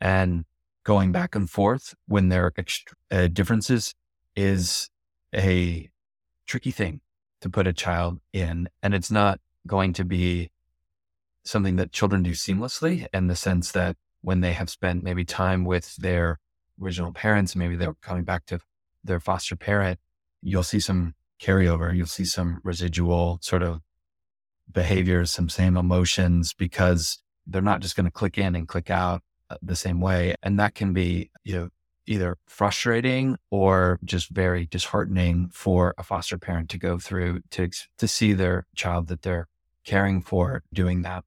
And 0.00 0.44
going 0.84 1.12
back 1.12 1.34
and 1.34 1.48
forth 1.48 1.94
when 2.08 2.30
there 2.30 2.46
are 2.46 2.52
ext- 2.52 2.92
uh, 3.10 3.28
differences 3.28 3.94
is 4.34 4.88
a 5.34 5.90
tricky 6.46 6.70
thing 6.70 7.00
to 7.46 7.50
put 7.50 7.66
a 7.66 7.72
child 7.72 8.20
in. 8.32 8.68
And 8.82 8.94
it's 8.94 9.10
not 9.10 9.40
going 9.66 9.92
to 9.94 10.04
be 10.04 10.50
something 11.44 11.76
that 11.76 11.92
children 11.92 12.22
do 12.22 12.32
seamlessly 12.32 13.06
in 13.14 13.28
the 13.28 13.36
sense 13.36 13.72
that 13.72 13.96
when 14.20 14.40
they 14.40 14.52
have 14.52 14.68
spent 14.68 15.04
maybe 15.04 15.24
time 15.24 15.64
with 15.64 15.96
their 15.96 16.38
original 16.82 17.12
parents, 17.12 17.54
maybe 17.54 17.76
they're 17.76 17.94
coming 17.94 18.24
back 18.24 18.46
to 18.46 18.58
their 19.04 19.20
foster 19.20 19.56
parent, 19.56 20.00
you'll 20.42 20.64
see 20.64 20.80
some 20.80 21.14
carryover. 21.40 21.94
You'll 21.94 22.06
see 22.06 22.24
some 22.24 22.60
residual 22.64 23.38
sort 23.40 23.62
of 23.62 23.80
behaviors, 24.70 25.30
some 25.30 25.48
same 25.48 25.76
emotions 25.76 26.52
because 26.52 27.18
they're 27.46 27.62
not 27.62 27.80
just 27.80 27.94
going 27.94 28.06
to 28.06 28.10
click 28.10 28.38
in 28.38 28.56
and 28.56 28.66
click 28.66 28.90
out 28.90 29.22
uh, 29.50 29.56
the 29.62 29.76
same 29.76 30.00
way. 30.00 30.34
And 30.42 30.58
that 30.58 30.74
can 30.74 30.92
be, 30.92 31.30
you 31.44 31.54
know, 31.54 31.68
either 32.06 32.38
frustrating 32.46 33.36
or 33.50 33.98
just 34.04 34.30
very 34.30 34.66
disheartening 34.66 35.48
for 35.52 35.94
a 35.98 36.02
foster 36.02 36.38
parent 36.38 36.68
to 36.70 36.78
go 36.78 36.98
through 36.98 37.40
to 37.50 37.68
to 37.98 38.08
see 38.08 38.32
their 38.32 38.66
child 38.74 39.08
that 39.08 39.22
they're 39.22 39.48
caring 39.84 40.20
for 40.20 40.62
doing 40.72 41.02
that. 41.02 41.24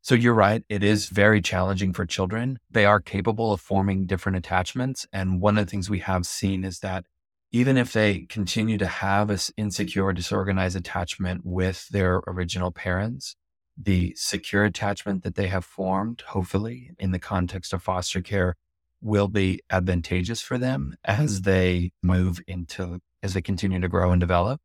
So 0.00 0.16
you're 0.16 0.34
right. 0.34 0.64
It 0.68 0.82
is 0.82 1.08
very 1.08 1.40
challenging 1.40 1.92
for 1.92 2.04
children. 2.04 2.58
They 2.70 2.84
are 2.84 2.98
capable 3.00 3.52
of 3.52 3.60
forming 3.60 4.06
different 4.06 4.36
attachments. 4.36 5.06
And 5.12 5.40
one 5.40 5.56
of 5.56 5.64
the 5.64 5.70
things 5.70 5.88
we 5.88 6.00
have 6.00 6.26
seen 6.26 6.64
is 6.64 6.80
that 6.80 7.04
even 7.52 7.76
if 7.76 7.92
they 7.92 8.20
continue 8.28 8.78
to 8.78 8.86
have 8.86 9.28
this 9.28 9.52
insecure, 9.56 10.12
disorganized 10.12 10.74
attachment 10.74 11.42
with 11.44 11.88
their 11.90 12.22
original 12.26 12.72
parents, 12.72 13.36
the 13.76 14.12
secure 14.16 14.64
attachment 14.64 15.22
that 15.22 15.36
they 15.36 15.46
have 15.46 15.64
formed, 15.64 16.22
hopefully 16.28 16.90
in 16.98 17.12
the 17.12 17.18
context 17.18 17.72
of 17.72 17.82
foster 17.82 18.20
care, 18.20 18.56
will 19.02 19.28
be 19.28 19.60
advantageous 19.68 20.40
for 20.40 20.56
them 20.56 20.94
as 21.04 21.42
they 21.42 21.92
move 22.02 22.40
into, 22.46 23.00
as 23.22 23.34
they 23.34 23.42
continue 23.42 23.80
to 23.80 23.88
grow 23.88 24.12
and 24.12 24.20
develop. 24.20 24.60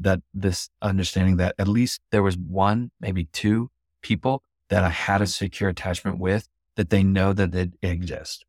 That 0.00 0.20
this 0.32 0.70
understanding 0.82 1.36
that 1.36 1.54
at 1.58 1.68
least 1.68 2.00
there 2.10 2.22
was 2.22 2.36
one, 2.36 2.90
maybe 2.98 3.26
two 3.26 3.70
people 4.02 4.42
that 4.68 4.82
I 4.82 4.88
had 4.88 5.22
a 5.22 5.26
secure 5.26 5.70
attachment 5.70 6.18
with, 6.18 6.48
that 6.74 6.90
they 6.90 7.04
know 7.04 7.32
that 7.32 7.54
it 7.54 7.74
exists. 7.80 8.42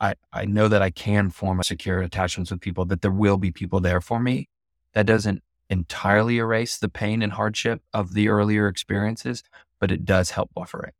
I, 0.00 0.14
I 0.32 0.44
know 0.44 0.68
that 0.68 0.82
I 0.82 0.90
can 0.90 1.30
form 1.30 1.62
secure 1.62 2.02
attachments 2.02 2.50
with 2.50 2.60
people, 2.60 2.84
that 2.86 3.00
there 3.00 3.10
will 3.10 3.38
be 3.38 3.50
people 3.50 3.80
there 3.80 4.02
for 4.02 4.20
me. 4.20 4.48
That 4.92 5.06
doesn't 5.06 5.42
entirely 5.70 6.36
erase 6.36 6.76
the 6.76 6.90
pain 6.90 7.22
and 7.22 7.32
hardship 7.32 7.80
of 7.94 8.12
the 8.12 8.28
earlier 8.28 8.68
experiences, 8.68 9.42
but 9.80 9.90
it 9.90 10.04
does 10.04 10.32
help 10.32 10.52
buffer 10.52 10.84
it. 10.84 10.94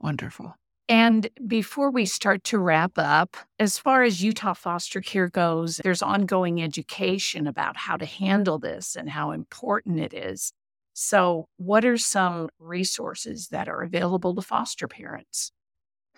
Wonderful. 0.00 0.54
And 0.90 1.28
before 1.46 1.92
we 1.92 2.04
start 2.04 2.42
to 2.44 2.58
wrap 2.58 2.94
up, 2.96 3.36
as 3.60 3.78
far 3.78 4.02
as 4.02 4.24
Utah 4.24 4.54
foster 4.54 5.00
care 5.00 5.28
goes, 5.28 5.76
there's 5.84 6.02
ongoing 6.02 6.60
education 6.60 7.46
about 7.46 7.76
how 7.76 7.96
to 7.96 8.04
handle 8.04 8.58
this 8.58 8.96
and 8.96 9.08
how 9.08 9.30
important 9.30 10.00
it 10.00 10.12
is. 10.12 10.52
So, 10.92 11.46
what 11.58 11.84
are 11.84 11.96
some 11.96 12.48
resources 12.58 13.48
that 13.52 13.68
are 13.68 13.82
available 13.82 14.34
to 14.34 14.42
foster 14.42 14.88
parents? 14.88 15.52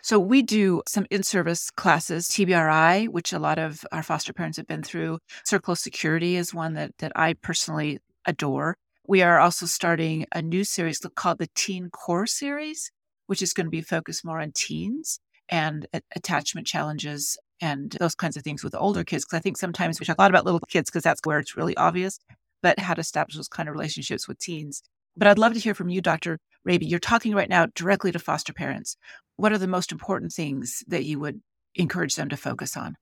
So, 0.00 0.18
we 0.18 0.40
do 0.40 0.80
some 0.88 1.06
in 1.10 1.22
service 1.22 1.70
classes, 1.70 2.28
TBRI, 2.28 3.08
which 3.10 3.34
a 3.34 3.38
lot 3.38 3.58
of 3.58 3.84
our 3.92 4.02
foster 4.02 4.32
parents 4.32 4.56
have 4.56 4.66
been 4.66 4.82
through. 4.82 5.18
Circle 5.44 5.76
Security 5.76 6.36
is 6.36 6.54
one 6.54 6.72
that, 6.74 6.96
that 6.96 7.12
I 7.14 7.34
personally 7.34 7.98
adore. 8.24 8.78
We 9.06 9.20
are 9.20 9.38
also 9.38 9.66
starting 9.66 10.24
a 10.32 10.40
new 10.40 10.64
series 10.64 11.00
called 11.14 11.40
the 11.40 11.48
Teen 11.54 11.90
Core 11.90 12.26
Series, 12.26 12.90
which 13.26 13.42
is 13.42 13.52
going 13.52 13.66
to 13.66 13.70
be 13.70 13.80
focused 13.80 14.24
more 14.24 14.40
on 14.40 14.52
teens 14.54 15.20
and 15.48 15.86
attachment 16.14 16.66
challenges 16.66 17.38
and 17.60 17.92
those 18.00 18.14
kinds 18.14 18.36
of 18.36 18.42
things 18.42 18.64
with 18.64 18.74
older 18.74 19.04
kids. 19.04 19.24
Because 19.24 19.36
I 19.36 19.40
think 19.40 19.56
sometimes 19.56 20.00
we 20.00 20.06
talk 20.06 20.18
a 20.18 20.22
lot 20.22 20.30
about 20.30 20.44
little 20.44 20.60
kids 20.60 20.90
because 20.90 21.04
that's 21.04 21.20
where 21.24 21.38
it's 21.38 21.56
really 21.56 21.76
obvious 21.76 22.18
but 22.62 22.78
how 22.78 22.94
to 22.94 23.00
establish 23.00 23.36
those 23.36 23.48
kind 23.48 23.68
of 23.68 23.74
relationships 23.74 24.26
with 24.26 24.38
teens. 24.38 24.82
But 25.16 25.28
I'd 25.28 25.38
love 25.38 25.52
to 25.54 25.58
hear 25.58 25.74
from 25.74 25.90
you, 25.90 26.00
Dr. 26.00 26.38
Raby. 26.64 26.86
You're 26.86 27.00
talking 27.00 27.34
right 27.34 27.48
now 27.48 27.66
directly 27.74 28.12
to 28.12 28.18
foster 28.18 28.52
parents. 28.52 28.96
What 29.36 29.52
are 29.52 29.58
the 29.58 29.66
most 29.66 29.92
important 29.92 30.32
things 30.32 30.82
that 30.86 31.04
you 31.04 31.18
would 31.20 31.40
encourage 31.74 32.14
them 32.14 32.28
to 32.30 32.36
focus 32.36 32.76
on? 32.76 32.96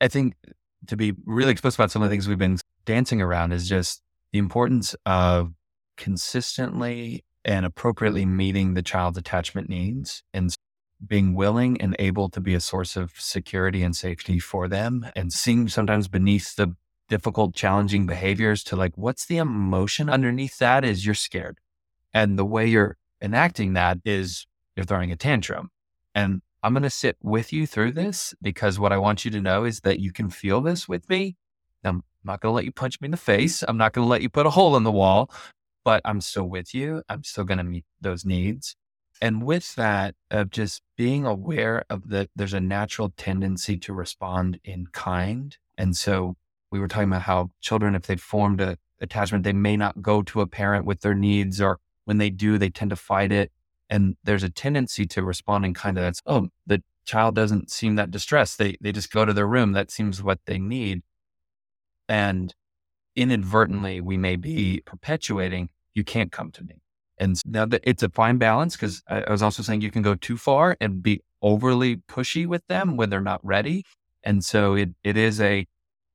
I 0.00 0.08
think 0.08 0.34
to 0.88 0.96
be 0.96 1.12
really 1.24 1.52
explicit 1.52 1.78
about 1.78 1.90
some 1.92 2.02
of 2.02 2.08
the 2.08 2.12
things 2.12 2.26
we've 2.26 2.38
been 2.38 2.58
dancing 2.84 3.22
around 3.22 3.52
is 3.52 3.68
just 3.68 4.02
the 4.32 4.38
importance 4.38 4.96
of 5.06 5.52
consistently 5.96 7.24
and 7.44 7.64
appropriately 7.64 8.26
meeting 8.26 8.74
the 8.74 8.82
child's 8.82 9.18
attachment 9.18 9.68
needs 9.68 10.22
and 10.32 10.54
being 11.06 11.34
willing 11.34 11.80
and 11.80 11.94
able 11.98 12.28
to 12.28 12.40
be 12.40 12.54
a 12.54 12.60
source 12.60 12.96
of 12.96 13.12
security 13.16 13.82
and 13.82 13.94
safety 13.94 14.38
for 14.38 14.66
them 14.68 15.06
and 15.14 15.32
seeing 15.32 15.68
sometimes 15.68 16.08
beneath 16.08 16.56
the 16.56 16.74
difficult, 17.08 17.54
challenging 17.54 18.06
behaviors 18.06 18.62
to 18.64 18.76
like, 18.76 18.92
what's 18.96 19.26
the 19.26 19.38
emotion 19.38 20.10
underneath 20.10 20.58
that 20.58 20.84
is 20.84 21.06
you're 21.06 21.14
scared. 21.14 21.58
And 22.12 22.38
the 22.38 22.44
way 22.44 22.66
you're 22.66 22.96
enacting 23.22 23.74
that 23.74 23.98
is 24.04 24.46
you're 24.76 24.84
throwing 24.84 25.12
a 25.12 25.16
tantrum. 25.16 25.70
And 26.14 26.42
I'm 26.62 26.72
going 26.72 26.82
to 26.82 26.90
sit 26.90 27.16
with 27.22 27.52
you 27.52 27.66
through 27.66 27.92
this 27.92 28.34
because 28.42 28.78
what 28.78 28.92
I 28.92 28.98
want 28.98 29.24
you 29.24 29.30
to 29.30 29.40
know 29.40 29.64
is 29.64 29.80
that 29.80 30.00
you 30.00 30.12
can 30.12 30.30
feel 30.30 30.60
this 30.60 30.88
with 30.88 31.08
me. 31.08 31.36
I'm 31.84 32.02
not 32.24 32.40
going 32.40 32.50
to 32.50 32.56
let 32.56 32.64
you 32.64 32.72
punch 32.72 33.00
me 33.00 33.06
in 33.06 33.12
the 33.12 33.16
face. 33.16 33.62
I'm 33.66 33.76
not 33.76 33.92
going 33.92 34.04
to 34.04 34.10
let 34.10 34.22
you 34.22 34.28
put 34.28 34.46
a 34.46 34.50
hole 34.50 34.76
in 34.76 34.82
the 34.82 34.92
wall, 34.92 35.30
but 35.88 36.02
I'm 36.04 36.20
still 36.20 36.44
with 36.44 36.74
you. 36.74 37.02
I'm 37.08 37.24
still 37.24 37.44
going 37.44 37.56
to 37.56 37.64
meet 37.64 37.86
those 37.98 38.22
needs. 38.22 38.76
And 39.22 39.42
with 39.42 39.74
that, 39.76 40.16
of 40.30 40.50
just 40.50 40.82
being 40.98 41.24
aware 41.24 41.82
of 41.88 42.10
that, 42.10 42.28
there's 42.36 42.52
a 42.52 42.60
natural 42.60 43.14
tendency 43.16 43.78
to 43.78 43.94
respond 43.94 44.60
in 44.62 44.88
kind. 44.92 45.56
And 45.78 45.96
so 45.96 46.36
we 46.70 46.78
were 46.78 46.88
talking 46.88 47.08
about 47.08 47.22
how 47.22 47.52
children, 47.62 47.94
if 47.94 48.02
they've 48.02 48.20
formed 48.20 48.60
a 48.60 48.76
attachment, 49.00 49.44
they 49.44 49.54
may 49.54 49.78
not 49.78 50.02
go 50.02 50.20
to 50.24 50.42
a 50.42 50.46
parent 50.46 50.84
with 50.84 51.00
their 51.00 51.14
needs, 51.14 51.58
or 51.58 51.78
when 52.04 52.18
they 52.18 52.28
do, 52.28 52.58
they 52.58 52.68
tend 52.68 52.90
to 52.90 52.96
fight 52.96 53.32
it. 53.32 53.50
And 53.88 54.18
there's 54.22 54.42
a 54.42 54.50
tendency 54.50 55.06
to 55.06 55.22
respond 55.22 55.64
in 55.64 55.72
kind 55.72 55.96
of 55.96 56.04
that's, 56.04 56.20
oh, 56.26 56.48
the 56.66 56.82
child 57.06 57.34
doesn't 57.34 57.70
seem 57.70 57.94
that 57.94 58.10
distressed. 58.10 58.58
They 58.58 58.76
they 58.82 58.92
just 58.92 59.10
go 59.10 59.24
to 59.24 59.32
their 59.32 59.48
room. 59.48 59.72
That 59.72 59.90
seems 59.90 60.22
what 60.22 60.40
they 60.44 60.58
need. 60.58 61.00
And 62.10 62.54
inadvertently, 63.16 64.02
we 64.02 64.18
may 64.18 64.36
be 64.36 64.82
perpetuating, 64.84 65.70
you 65.94 66.04
can't 66.04 66.32
come 66.32 66.50
to 66.52 66.64
me. 66.64 66.80
And 67.18 67.40
now 67.44 67.66
that 67.66 67.82
it's 67.84 68.02
a 68.02 68.08
fine 68.08 68.38
balance, 68.38 68.76
because 68.76 69.02
I, 69.08 69.22
I 69.22 69.30
was 69.30 69.42
also 69.42 69.62
saying 69.62 69.80
you 69.80 69.90
can 69.90 70.02
go 70.02 70.14
too 70.14 70.36
far 70.36 70.76
and 70.80 71.02
be 71.02 71.20
overly 71.42 71.96
pushy 71.96 72.46
with 72.46 72.66
them 72.68 72.96
when 72.96 73.10
they're 73.10 73.20
not 73.20 73.44
ready. 73.44 73.84
And 74.22 74.44
so 74.44 74.74
it 74.74 74.90
it 75.02 75.16
is 75.16 75.40
a 75.40 75.66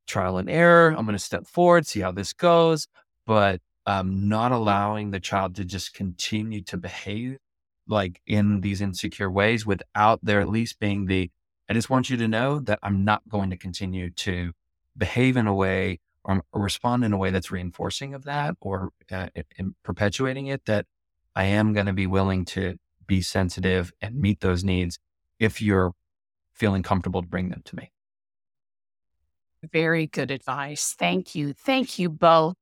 trial 0.07 0.37
and 0.37 0.49
error. 0.49 0.89
I'm 0.89 1.05
going 1.05 1.17
to 1.17 1.19
step 1.23 1.47
forward, 1.47 1.85
see 1.85 2.01
how 2.01 2.11
this 2.11 2.33
goes. 2.33 2.87
But 3.25 3.61
um, 3.85 4.29
not 4.29 4.51
allowing 4.51 5.11
the 5.11 5.19
child 5.19 5.55
to 5.55 5.65
just 5.65 5.93
continue 5.93 6.61
to 6.63 6.77
behave 6.77 7.37
like 7.87 8.21
in 8.25 8.61
these 8.61 8.81
insecure 8.81 9.29
ways 9.29 9.65
without 9.65 10.19
there 10.23 10.39
at 10.39 10.47
least 10.47 10.79
being 10.79 11.05
the, 11.05 11.29
I 11.69 11.73
just 11.73 11.89
want 11.89 12.09
you 12.09 12.17
to 12.17 12.27
know 12.27 12.59
that 12.59 12.79
I'm 12.81 13.03
not 13.03 13.27
going 13.27 13.49
to 13.49 13.57
continue 13.57 14.09
to 14.09 14.53
behave 14.97 15.35
in 15.35 15.47
a 15.47 15.53
way 15.53 15.99
or, 16.23 16.43
or 16.51 16.61
respond 16.61 17.03
in 17.03 17.13
a 17.13 17.17
way 17.17 17.29
that's 17.29 17.51
reinforcing 17.51 18.13
of 18.13 18.23
that 18.23 18.55
or 18.61 18.89
uh, 19.11 19.27
perpetuating 19.83 20.47
it, 20.47 20.65
that 20.65 20.85
I 21.35 21.45
am 21.45 21.73
going 21.73 21.85
to 21.87 21.93
be 21.93 22.07
willing 22.07 22.45
to 22.45 22.77
be 23.05 23.21
sensitive 23.21 23.91
and 24.01 24.15
meet 24.15 24.39
those 24.39 24.63
needs 24.63 24.99
if 25.39 25.61
you're 25.61 25.93
feeling 26.53 26.83
comfortable 26.83 27.21
to 27.21 27.27
bring 27.27 27.49
them 27.49 27.61
to 27.65 27.75
me. 27.75 27.91
Very 29.71 30.07
good 30.07 30.31
advice. 30.31 30.95
Thank 30.97 31.35
you. 31.35 31.53
Thank 31.53 31.97
you 31.99 32.09
both. 32.09 32.55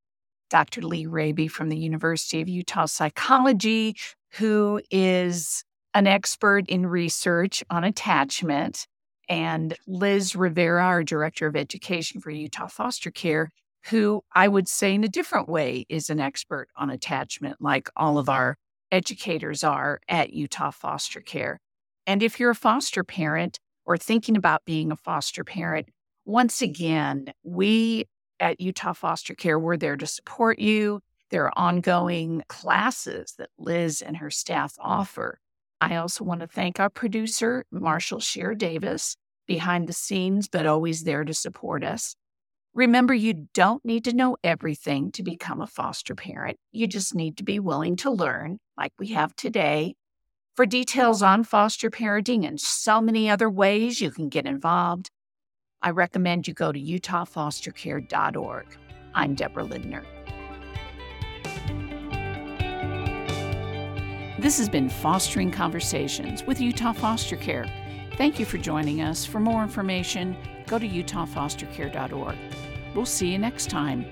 Dr. 0.50 0.82
Lee 0.82 1.06
Raby 1.06 1.48
from 1.48 1.70
the 1.70 1.78
University 1.78 2.42
of 2.42 2.50
Utah 2.50 2.86
Psychology, 2.86 3.96
who 4.34 4.82
is 4.92 5.64
an 5.94 6.08
expert 6.08 6.68
in 6.68 6.86
research 6.86 7.64
on 7.70 7.84
attachment, 7.84 8.86
and 9.32 9.78
Liz 9.88 10.36
Rivera, 10.36 10.84
our 10.84 11.04
Director 11.06 11.48
of 11.48 11.56
Education 11.56 12.20
for 12.20 12.32
Utah 12.32 12.68
Foster 12.68 13.10
Care, 13.10 13.50
who 13.86 14.26
I 14.36 14.50
would 14.50 14.68
say 14.68 14.94
in 14.94 15.06
a 15.06 15.08
different 15.08 15.48
way 15.48 15.86
is 15.88 16.10
an 16.10 16.20
expert 16.20 16.68
on 16.76 16.90
attachment, 16.90 17.62
like 17.62 17.90
all 17.96 18.18
of 18.18 18.28
our 18.28 18.58
educators 18.92 19.64
are 19.64 20.02
at 20.10 20.34
Utah 20.34 20.72
Foster 20.72 21.22
Care. 21.22 21.62
And 22.06 22.22
if 22.22 22.42
you're 22.42 22.52
a 22.52 22.56
foster 22.56 23.06
parent 23.06 23.58
or 23.86 23.96
thinking 23.96 24.36
about 24.36 24.66
being 24.66 24.92
a 24.92 24.98
foster 24.98 25.46
parent, 25.46 25.88
once 26.26 26.62
again, 26.62 27.32
we 27.42 28.10
at 28.42 28.60
Utah 28.60 28.92
Foster 28.92 29.34
Care, 29.34 29.58
we're 29.58 29.78
there 29.78 29.96
to 29.96 30.08
support 30.08 30.60
you. 30.60 31.00
There 31.30 31.46
are 31.46 31.54
ongoing 31.56 32.44
classes 32.50 33.36
that 33.38 33.50
Liz 33.58 34.02
and 34.02 34.18
her 34.18 34.30
staff 34.30 34.76
offer. 34.78 35.40
I 35.80 35.96
also 35.96 36.26
want 36.26 36.42
to 36.42 36.48
thank 36.48 36.82
our 36.82 36.90
producer, 36.90 37.64
Marshall 37.72 38.20
Shear 38.20 38.54
Davis, 38.56 39.16
behind 39.48 39.88
the 39.88 39.94
scenes, 39.94 40.48
but 40.48 40.66
always 40.66 41.04
there 41.04 41.24
to 41.24 41.34
support 41.34 41.84
us. 41.84 42.16
Remember, 42.74 43.14
you 43.14 43.48
don't 43.54 43.84
need 43.84 44.06
to 44.06 44.14
know 44.14 44.38
everything 44.44 45.12
to 45.12 45.24
become 45.24 45.62
a 45.62 45.68
foster 45.68 46.16
parent. 46.16 46.58
You 46.72 46.88
just 46.88 47.14
need 47.14 47.38
to 47.38 47.44
be 47.44 47.60
willing 47.60 47.98
to 47.98 48.10
learn, 48.10 48.60
like 48.78 48.94
we 48.98 49.08
have 49.08 49.36
today. 49.36 49.96
For 50.56 50.66
details 50.66 51.22
on 51.22 51.44
foster 51.44 51.90
parenting 51.90 52.48
and 52.48 52.60
so 52.60 53.02
many 53.02 53.30
other 53.30 53.50
ways 53.50 54.00
you 54.00 54.12
can 54.12 54.30
get 54.30 54.46
involved, 54.46 55.10
I 55.82 55.90
recommend 55.90 56.48
you 56.48 56.54
go 56.54 56.72
to 56.72 56.80
utahfostercare.org. 56.80 58.66
I'm 59.14 59.36
Deborah 59.36 59.64
Lindner. 59.64 60.06
This 64.40 64.58
has 64.58 64.70
been 64.70 64.90
Fostering 64.90 65.52
Conversations 65.52 66.44
with 66.44 66.60
Utah 66.60 66.94
Foster 66.94 67.36
Care. 67.36 67.66
Thank 68.18 68.40
you 68.40 68.46
for 68.46 68.58
joining 68.58 69.02
us. 69.02 69.26
For 69.26 69.40
more 69.40 69.64
information, 69.64 70.36
go 70.68 70.78
to 70.78 70.88
utahfostercare.org. 70.88 72.38
We'll 72.94 73.06
see 73.06 73.32
you 73.32 73.40
next 73.40 73.70
time. 73.70 74.06